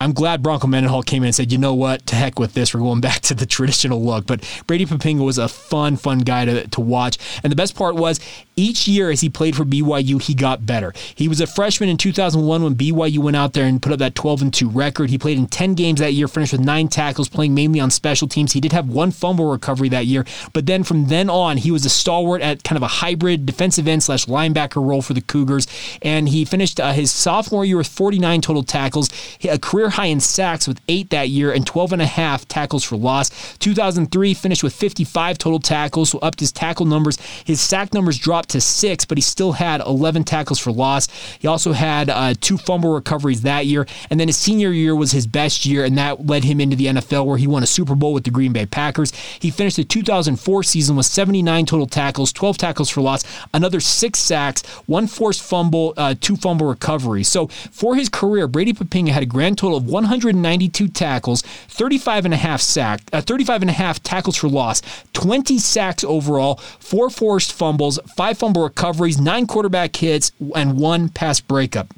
I'm 0.00 0.12
glad 0.12 0.42
Bronco 0.42 0.66
Mendenhall 0.66 1.02
came 1.02 1.22
in 1.22 1.28
and 1.28 1.34
said, 1.34 1.52
you 1.52 1.58
know 1.58 1.74
what, 1.74 2.06
to 2.06 2.16
heck 2.16 2.38
with 2.38 2.54
this. 2.54 2.74
We're 2.74 2.80
going 2.80 3.00
back 3.00 3.20
to 3.22 3.34
the 3.34 3.46
traditional 3.54 4.02
look. 4.04 4.26
But 4.26 4.44
Brady 4.66 4.86
Poppinga 4.86 5.24
was 5.24 5.38
a 5.38 5.48
fun, 5.48 5.96
fun 5.96 6.20
guy 6.20 6.44
to, 6.44 6.66
to 6.68 6.80
watch. 6.80 7.18
And 7.42 7.50
the 7.50 7.56
best 7.56 7.76
part 7.76 7.94
was 7.94 8.20
each 8.56 8.86
year 8.86 9.10
as 9.10 9.20
he 9.20 9.28
played 9.28 9.56
for 9.56 9.64
BYU, 9.64 10.20
he 10.20 10.34
got 10.34 10.66
better. 10.66 10.92
He 11.14 11.28
was 11.28 11.40
a 11.40 11.46
freshman 11.46 11.88
in 11.88 11.96
2001 11.96 12.62
when 12.62 12.74
BYU 12.74 13.18
went 13.18 13.36
out 13.36 13.52
there 13.52 13.66
and 13.66 13.82
put 13.82 13.92
up 13.92 13.98
that 13.98 14.14
12 14.14 14.42
and 14.42 14.54
2 14.54 14.68
record. 14.68 15.10
He 15.10 15.18
played 15.18 15.38
in 15.38 15.46
10 15.46 15.74
games 15.74 16.00
that 16.00 16.12
year, 16.12 16.28
finished 16.28 16.52
with 16.52 16.60
nine 16.60 16.88
tackles, 16.88 17.28
playing 17.28 17.54
mainly 17.54 17.80
on 17.80 17.90
special 17.90 18.28
teams. 18.28 18.52
He 18.52 18.60
did 18.60 18.72
have 18.72 18.88
one 18.88 19.10
fumble 19.10 19.50
recovery 19.50 19.88
that 19.90 20.06
year, 20.06 20.24
but 20.52 20.66
then 20.66 20.84
from 20.84 21.06
then 21.06 21.28
on, 21.28 21.56
he 21.56 21.70
was 21.70 21.84
a 21.84 21.90
stalwart 21.90 22.42
at 22.42 22.64
kind 22.64 22.76
of 22.76 22.82
a 22.82 22.88
hybrid 22.88 23.46
defensive 23.46 23.88
end 23.88 24.02
slash 24.02 24.26
linebacker 24.26 24.86
role 24.86 25.02
for 25.02 25.14
the 25.14 25.20
Cougars. 25.20 25.66
And 26.02 26.28
he 26.28 26.44
finished 26.44 26.80
uh, 26.80 26.92
his 26.92 27.10
sophomore 27.10 27.64
year 27.64 27.76
with 27.76 27.88
49 27.88 28.40
total 28.40 28.62
tackles, 28.62 29.10
a 29.44 29.58
career 29.58 29.90
high 29.90 30.06
in 30.06 30.20
sacks 30.20 30.68
with 30.68 30.80
eight 30.88 31.10
that 31.10 31.28
year, 31.28 31.52
and 31.52 31.66
12 31.66 31.94
and 31.94 32.02
a 32.02 32.06
half 32.06 32.46
tackles 32.46 32.84
for 32.84 32.96
loss. 32.96 33.30
2003 33.58 34.34
finished 34.34 34.62
with 34.62 34.74
55 34.74 35.38
total 35.38 35.58
tackles, 35.58 36.10
so 36.10 36.18
upped 36.20 36.40
his 36.40 36.52
tackle 36.52 36.86
numbers. 36.86 37.18
His 37.44 37.60
sack 37.60 37.94
numbers 37.94 38.18
dropped 38.18 38.43
to 38.48 38.60
six, 38.60 39.04
but 39.04 39.18
he 39.18 39.22
still 39.22 39.52
had 39.52 39.80
11 39.80 40.24
tackles 40.24 40.58
for 40.58 40.72
loss. 40.72 41.08
He 41.38 41.48
also 41.48 41.72
had 41.72 42.10
uh, 42.10 42.34
two 42.40 42.56
fumble 42.58 42.92
recoveries 42.92 43.42
that 43.42 43.66
year. 43.66 43.86
And 44.10 44.18
then 44.18 44.28
his 44.28 44.36
senior 44.36 44.70
year 44.70 44.94
was 44.94 45.12
his 45.12 45.26
best 45.26 45.66
year, 45.66 45.84
and 45.84 45.96
that 45.98 46.26
led 46.26 46.44
him 46.44 46.60
into 46.60 46.76
the 46.76 46.86
NFL 46.86 47.26
where 47.26 47.38
he 47.38 47.46
won 47.46 47.62
a 47.62 47.66
Super 47.66 47.94
Bowl 47.94 48.12
with 48.12 48.24
the 48.24 48.30
Green 48.30 48.52
Bay 48.52 48.66
Packers. 48.66 49.12
He 49.38 49.50
finished 49.50 49.76
the 49.76 49.84
2004 49.84 50.62
season 50.62 50.96
with 50.96 51.06
79 51.06 51.66
total 51.66 51.86
tackles, 51.86 52.32
12 52.32 52.58
tackles 52.58 52.90
for 52.90 53.00
loss, 53.00 53.24
another 53.52 53.80
six 53.80 54.18
sacks, 54.18 54.62
one 54.86 55.06
forced 55.06 55.42
fumble, 55.42 55.94
uh, 55.96 56.14
two 56.20 56.36
fumble 56.36 56.66
recoveries. 56.66 57.28
So 57.28 57.48
for 57.48 57.94
his 57.96 58.08
career, 58.08 58.46
Brady 58.48 58.72
Poppinga 58.72 59.08
had 59.08 59.22
a 59.22 59.26
grand 59.26 59.58
total 59.58 59.78
of 59.78 59.86
192 59.86 60.88
tackles, 60.88 61.42
35 61.42 62.26
and 62.26 62.34
a 62.34 62.38
half 62.38 62.60
sack, 62.60 63.02
uh, 63.12 63.20
35 63.20 63.62
and 63.62 63.70
a 63.70 63.74
half 63.74 64.02
tackles 64.02 64.36
for 64.36 64.48
loss, 64.48 64.82
20 65.12 65.58
sacks 65.58 66.04
overall, 66.04 66.56
four 66.78 67.10
forced 67.10 67.52
fumbles, 67.52 67.98
five 68.16 68.33
five 68.34 68.38
fumble 68.38 68.64
recoveries, 68.64 69.20
nine 69.20 69.46
quarterback 69.46 69.94
hits, 69.96 70.32
and 70.54 70.76
one 70.76 71.08
pass 71.08 71.40
breakup 71.40 71.94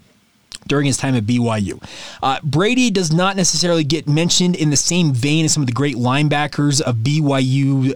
during 0.66 0.87
his 0.87 0.96
time 0.96 1.14
at 1.14 1.25
BYU. 1.25 1.83
Uh, 2.22 2.38
Brady 2.42 2.90
does 2.90 3.12
not 3.12 3.37
necessarily 3.37 3.85
get 3.85 4.09
mentioned 4.09 4.57
in 4.57 4.70
the 4.70 4.77
same 4.77 5.14
vein 5.14 5.44
as 5.44 5.55
some 5.55 5.62
of 5.62 5.66
the 5.66 5.72
great 5.72 5.96
linebackers 5.96 6.81
of 6.81 6.96
BYU 6.96 7.94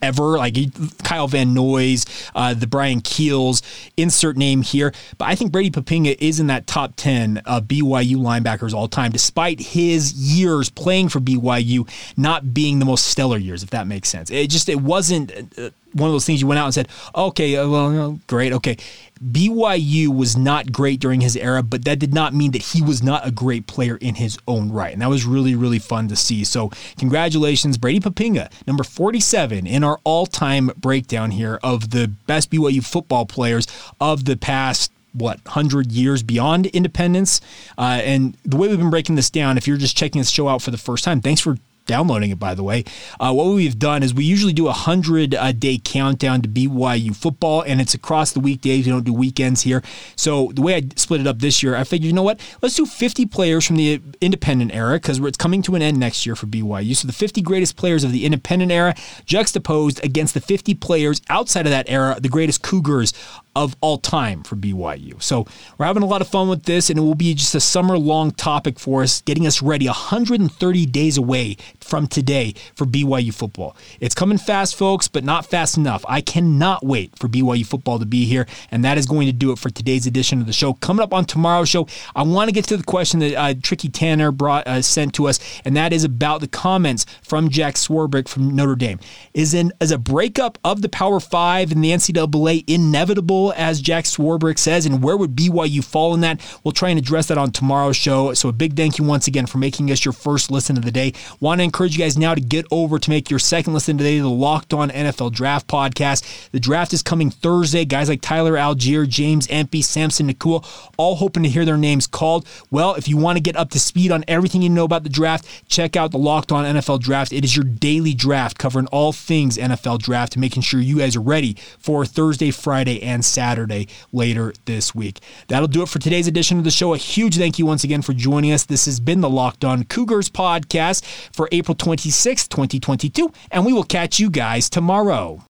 ever, 0.00 0.38
like 0.38 0.56
Kyle 1.02 1.28
Van 1.28 1.54
Noys, 1.54 2.04
uh, 2.34 2.54
the 2.54 2.66
Brian 2.66 3.00
Keels, 3.00 3.62
insert 3.96 4.36
name 4.36 4.62
here. 4.62 4.92
But 5.18 5.26
I 5.26 5.34
think 5.34 5.52
Brady 5.52 5.70
Poppinga 5.70 6.16
is 6.20 6.40
in 6.40 6.46
that 6.48 6.66
top 6.66 6.94
10 6.96 7.38
of 7.38 7.64
BYU 7.64 8.16
linebackers 8.16 8.72
all 8.72 8.88
time, 8.88 9.12
despite 9.12 9.60
his 9.60 10.12
years 10.12 10.70
playing 10.70 11.08
for 11.08 11.20
BYU 11.20 11.88
not 12.16 12.54
being 12.54 12.78
the 12.78 12.84
most 12.84 13.06
stellar 13.06 13.38
years, 13.38 13.62
if 13.62 13.70
that 13.70 13.86
makes 13.86 14.08
sense. 14.08 14.30
It 14.30 14.48
just, 14.50 14.68
it 14.68 14.80
wasn't 14.80 15.32
uh, 15.58 15.70
one 15.92 16.08
of 16.08 16.14
those 16.14 16.24
things 16.24 16.40
you 16.40 16.46
went 16.46 16.58
out 16.58 16.64
and 16.64 16.74
said, 16.74 16.88
okay, 17.14 17.56
uh, 17.56 17.68
well, 17.68 18.20
great, 18.26 18.52
okay. 18.52 18.76
BYU 19.24 20.08
was 20.14 20.36
not 20.36 20.70
great 20.70 21.00
during 21.00 21.20
his 21.20 21.36
era, 21.36 21.62
but 21.62 21.84
that 21.84 21.98
did 21.98 22.14
not 22.14 22.34
mean 22.34 22.52
that 22.52 22.62
he 22.62 22.82
was 22.82 23.02
not 23.02 23.26
a 23.26 23.30
great 23.30 23.66
player 23.66 23.96
in 23.96 24.14
his 24.14 24.38
own 24.46 24.70
right. 24.70 24.92
And 24.92 25.02
that 25.02 25.08
was 25.08 25.24
really, 25.24 25.54
really 25.54 25.80
fun 25.80 26.08
to 26.08 26.16
see. 26.16 26.44
So, 26.44 26.70
congratulations, 26.98 27.78
Brady 27.78 28.00
Poppinga, 28.00 28.50
number 28.66 28.84
47 28.84 29.66
in 29.66 29.82
our 29.82 29.98
all 30.04 30.26
time 30.26 30.70
breakdown 30.76 31.32
here 31.32 31.58
of 31.62 31.90
the 31.90 32.08
best 32.26 32.50
BYU 32.50 32.84
football 32.84 33.26
players 33.26 33.66
of 34.00 34.24
the 34.24 34.36
past 34.36 34.92
what 35.14 35.42
100 35.44 35.90
years 35.90 36.22
beyond 36.22 36.66
independence 36.66 37.40
uh, 37.78 38.00
and 38.04 38.36
the 38.44 38.56
way 38.56 38.68
we've 38.68 38.78
been 38.78 38.90
breaking 38.90 39.16
this 39.16 39.30
down 39.30 39.56
if 39.56 39.66
you're 39.66 39.78
just 39.78 39.96
checking 39.96 40.20
this 40.20 40.30
show 40.30 40.48
out 40.48 40.60
for 40.60 40.70
the 40.70 40.76
first 40.76 41.02
time 41.02 41.22
thanks 41.22 41.40
for 41.40 41.56
downloading 41.88 42.30
it, 42.30 42.38
by 42.38 42.54
the 42.54 42.62
way. 42.62 42.84
Uh, 43.18 43.32
what 43.32 43.48
we've 43.48 43.78
done 43.78 44.04
is 44.04 44.14
we 44.14 44.24
usually 44.24 44.52
do 44.52 44.64
a 44.64 44.76
100 44.76 45.34
uh, 45.34 45.50
day 45.50 45.80
countdown 45.82 46.40
to 46.42 46.48
BYU 46.48 47.16
football, 47.16 47.62
and 47.62 47.80
it's 47.80 47.94
across 47.94 48.30
the 48.30 48.38
weekdays. 48.38 48.86
We 48.86 48.92
don't 48.92 49.04
do 49.04 49.12
weekends 49.12 49.62
here. 49.62 49.82
So 50.14 50.52
the 50.54 50.62
way 50.62 50.76
I 50.76 50.82
split 50.94 51.20
it 51.20 51.26
up 51.26 51.40
this 51.40 51.62
year, 51.62 51.74
I 51.74 51.82
figured, 51.82 52.06
you 52.06 52.12
know 52.12 52.22
what? 52.22 52.38
Let's 52.62 52.76
do 52.76 52.86
50 52.86 53.26
players 53.26 53.66
from 53.66 53.74
the 53.74 54.00
independent 54.20 54.72
era 54.72 54.96
because 54.96 55.18
it's 55.18 55.36
coming 55.36 55.62
to 55.62 55.74
an 55.74 55.82
end 55.82 55.98
next 55.98 56.24
year 56.24 56.36
for 56.36 56.46
BYU. 56.46 56.94
So 56.94 57.08
the 57.08 57.12
50 57.12 57.42
greatest 57.42 57.76
players 57.76 58.04
of 58.04 58.12
the 58.12 58.24
independent 58.24 58.70
era 58.70 58.94
juxtaposed 59.24 60.04
against 60.04 60.34
the 60.34 60.40
50 60.40 60.74
players 60.74 61.20
outside 61.28 61.66
of 61.66 61.70
that 61.70 61.88
era, 61.88 62.18
the 62.20 62.28
greatest 62.28 62.62
Cougars 62.62 63.14
of 63.56 63.76
all 63.80 63.98
time 63.98 64.44
for 64.44 64.54
BYU. 64.54 65.20
So 65.20 65.44
we're 65.76 65.86
having 65.86 66.04
a 66.04 66.06
lot 66.06 66.20
of 66.20 66.28
fun 66.28 66.48
with 66.48 66.62
this, 66.64 66.90
and 66.90 66.98
it 66.98 67.02
will 67.02 67.16
be 67.16 67.34
just 67.34 67.54
a 67.56 67.60
summer 67.60 67.98
long 67.98 68.30
topic 68.30 68.78
for 68.78 69.02
us, 69.02 69.20
getting 69.22 69.46
us 69.48 69.62
ready 69.62 69.86
130 69.86 70.86
days 70.86 71.16
away 71.18 71.56
from 71.88 72.06
today 72.06 72.54
for 72.74 72.84
BYU 72.84 73.34
football. 73.34 73.76
It's 74.00 74.14
coming 74.14 74.38
fast, 74.38 74.76
folks, 74.76 75.08
but 75.08 75.24
not 75.24 75.46
fast 75.46 75.76
enough. 75.76 76.04
I 76.08 76.20
cannot 76.20 76.84
wait 76.84 77.18
for 77.18 77.28
BYU 77.28 77.66
football 77.66 77.98
to 77.98 78.06
be 78.06 78.24
here, 78.26 78.46
and 78.70 78.84
that 78.84 78.98
is 78.98 79.06
going 79.06 79.26
to 79.26 79.32
do 79.32 79.52
it 79.52 79.58
for 79.58 79.70
today's 79.70 80.06
edition 80.06 80.40
of 80.40 80.46
the 80.46 80.52
show. 80.52 80.74
Coming 80.74 81.02
up 81.02 81.12
on 81.12 81.24
tomorrow's 81.24 81.68
show, 81.68 81.86
I 82.14 82.22
want 82.22 82.48
to 82.48 82.54
get 82.54 82.64
to 82.66 82.76
the 82.76 82.84
question 82.84 83.20
that 83.20 83.34
uh, 83.34 83.54
Tricky 83.62 83.88
Tanner 83.88 84.30
brought 84.30 84.66
uh, 84.66 84.82
sent 84.82 85.14
to 85.14 85.26
us, 85.26 85.40
and 85.64 85.76
that 85.76 85.92
is 85.92 86.04
about 86.04 86.40
the 86.40 86.48
comments 86.48 87.06
from 87.22 87.48
Jack 87.48 87.74
Swarbrick 87.74 88.28
from 88.28 88.54
Notre 88.54 88.76
Dame. 88.76 89.00
Is 89.34 89.54
an 89.54 89.72
is 89.80 89.90
a 89.90 89.98
breakup 89.98 90.58
of 90.64 90.82
the 90.82 90.88
Power 90.88 91.20
Five 91.20 91.72
and 91.72 91.82
the 91.82 91.90
NCAA 91.90 92.64
inevitable? 92.66 93.48
as 93.56 93.80
Jack 93.80 94.04
Swarbrick 94.04 94.58
says, 94.58 94.86
and 94.86 95.02
where 95.02 95.16
would 95.16 95.36
BYU 95.36 95.84
fall 95.84 96.14
in 96.14 96.20
that? 96.20 96.40
We'll 96.64 96.72
try 96.72 96.88
and 96.90 96.98
address 96.98 97.26
that 97.26 97.38
on 97.38 97.50
tomorrow's 97.50 97.96
show. 97.96 98.34
So 98.34 98.48
a 98.48 98.52
big 98.52 98.76
thank 98.76 98.98
you 98.98 99.04
once 99.04 99.26
again 99.26 99.46
for 99.46 99.58
making 99.58 99.90
us 99.90 100.04
your 100.04 100.12
first 100.12 100.50
listen 100.50 100.76
of 100.76 100.84
the 100.84 100.90
day. 100.90 101.12
Want 101.40 101.60
to 101.60 101.64
encourage 101.78 101.96
you 101.96 102.02
guys 102.02 102.18
now 102.18 102.34
to 102.34 102.40
get 102.40 102.66
over 102.72 102.98
to 102.98 103.08
make 103.08 103.30
your 103.30 103.38
second 103.38 103.72
listen 103.72 103.96
today 103.96 104.16
to 104.16 104.22
the 104.24 104.28
Locked 104.28 104.74
On 104.74 104.90
NFL 104.90 105.30
Draft 105.30 105.68
podcast. 105.68 106.50
The 106.50 106.58
draft 106.58 106.92
is 106.92 107.04
coming 107.04 107.30
Thursday. 107.30 107.84
Guys 107.84 108.08
like 108.08 108.20
Tyler 108.20 108.54
Allgeier, 108.54 109.08
James 109.08 109.46
Empey, 109.48 109.82
Samson 109.82 110.28
Nacua, 110.28 110.66
all 110.96 111.14
hoping 111.14 111.44
to 111.44 111.48
hear 111.48 111.64
their 111.64 111.76
names 111.76 112.08
called. 112.08 112.48
Well, 112.72 112.96
if 112.96 113.06
you 113.06 113.16
want 113.16 113.36
to 113.36 113.40
get 113.40 113.54
up 113.54 113.70
to 113.70 113.78
speed 113.78 114.10
on 114.10 114.24
everything 114.26 114.60
you 114.60 114.68
know 114.68 114.82
about 114.82 115.04
the 115.04 115.08
draft, 115.08 115.46
check 115.68 115.94
out 115.94 116.10
the 116.10 116.18
Locked 116.18 116.50
On 116.50 116.64
NFL 116.64 116.98
Draft. 116.98 117.32
It 117.32 117.44
is 117.44 117.54
your 117.54 117.64
daily 117.64 118.12
draft 118.12 118.58
covering 118.58 118.88
all 118.88 119.12
things 119.12 119.56
NFL 119.56 120.00
draft, 120.00 120.36
making 120.36 120.62
sure 120.62 120.80
you 120.80 120.98
guys 120.98 121.14
are 121.14 121.20
ready 121.20 121.54
for 121.78 122.04
Thursday, 122.04 122.50
Friday, 122.50 123.00
and 123.04 123.24
Saturday 123.24 123.86
later 124.12 124.52
this 124.64 124.96
week. 124.96 125.20
That'll 125.46 125.68
do 125.68 125.82
it 125.82 125.88
for 125.88 126.00
today's 126.00 126.26
edition 126.26 126.58
of 126.58 126.64
the 126.64 126.72
show. 126.72 126.92
A 126.92 126.96
huge 126.98 127.36
thank 127.36 127.56
you 127.56 127.66
once 127.66 127.84
again 127.84 128.02
for 128.02 128.14
joining 128.14 128.50
us. 128.50 128.64
This 128.64 128.86
has 128.86 128.98
been 128.98 129.20
the 129.20 129.30
Locked 129.30 129.64
On 129.64 129.84
Cougars 129.84 130.28
podcast 130.28 131.04
for 131.32 131.48
April 131.52 131.67
26th, 131.74 132.48
2022, 132.48 133.32
and 133.50 133.64
we 133.64 133.72
will 133.72 133.84
catch 133.84 134.18
you 134.18 134.30
guys 134.30 134.68
tomorrow. 134.68 135.42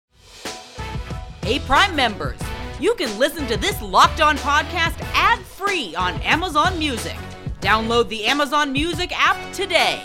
Hey, 1.42 1.60
Prime 1.60 1.96
members, 1.96 2.38
you 2.80 2.94
can 2.94 3.18
listen 3.18 3.46
to 3.46 3.56
this 3.56 3.80
Locked 3.80 4.20
On 4.20 4.36
podcast 4.38 5.00
ad 5.14 5.38
free 5.40 5.94
on 5.94 6.14
Amazon 6.22 6.78
Music. 6.78 7.16
Download 7.60 8.08
the 8.08 8.26
Amazon 8.26 8.72
Music 8.72 9.10
app 9.14 9.52
today. 9.52 10.02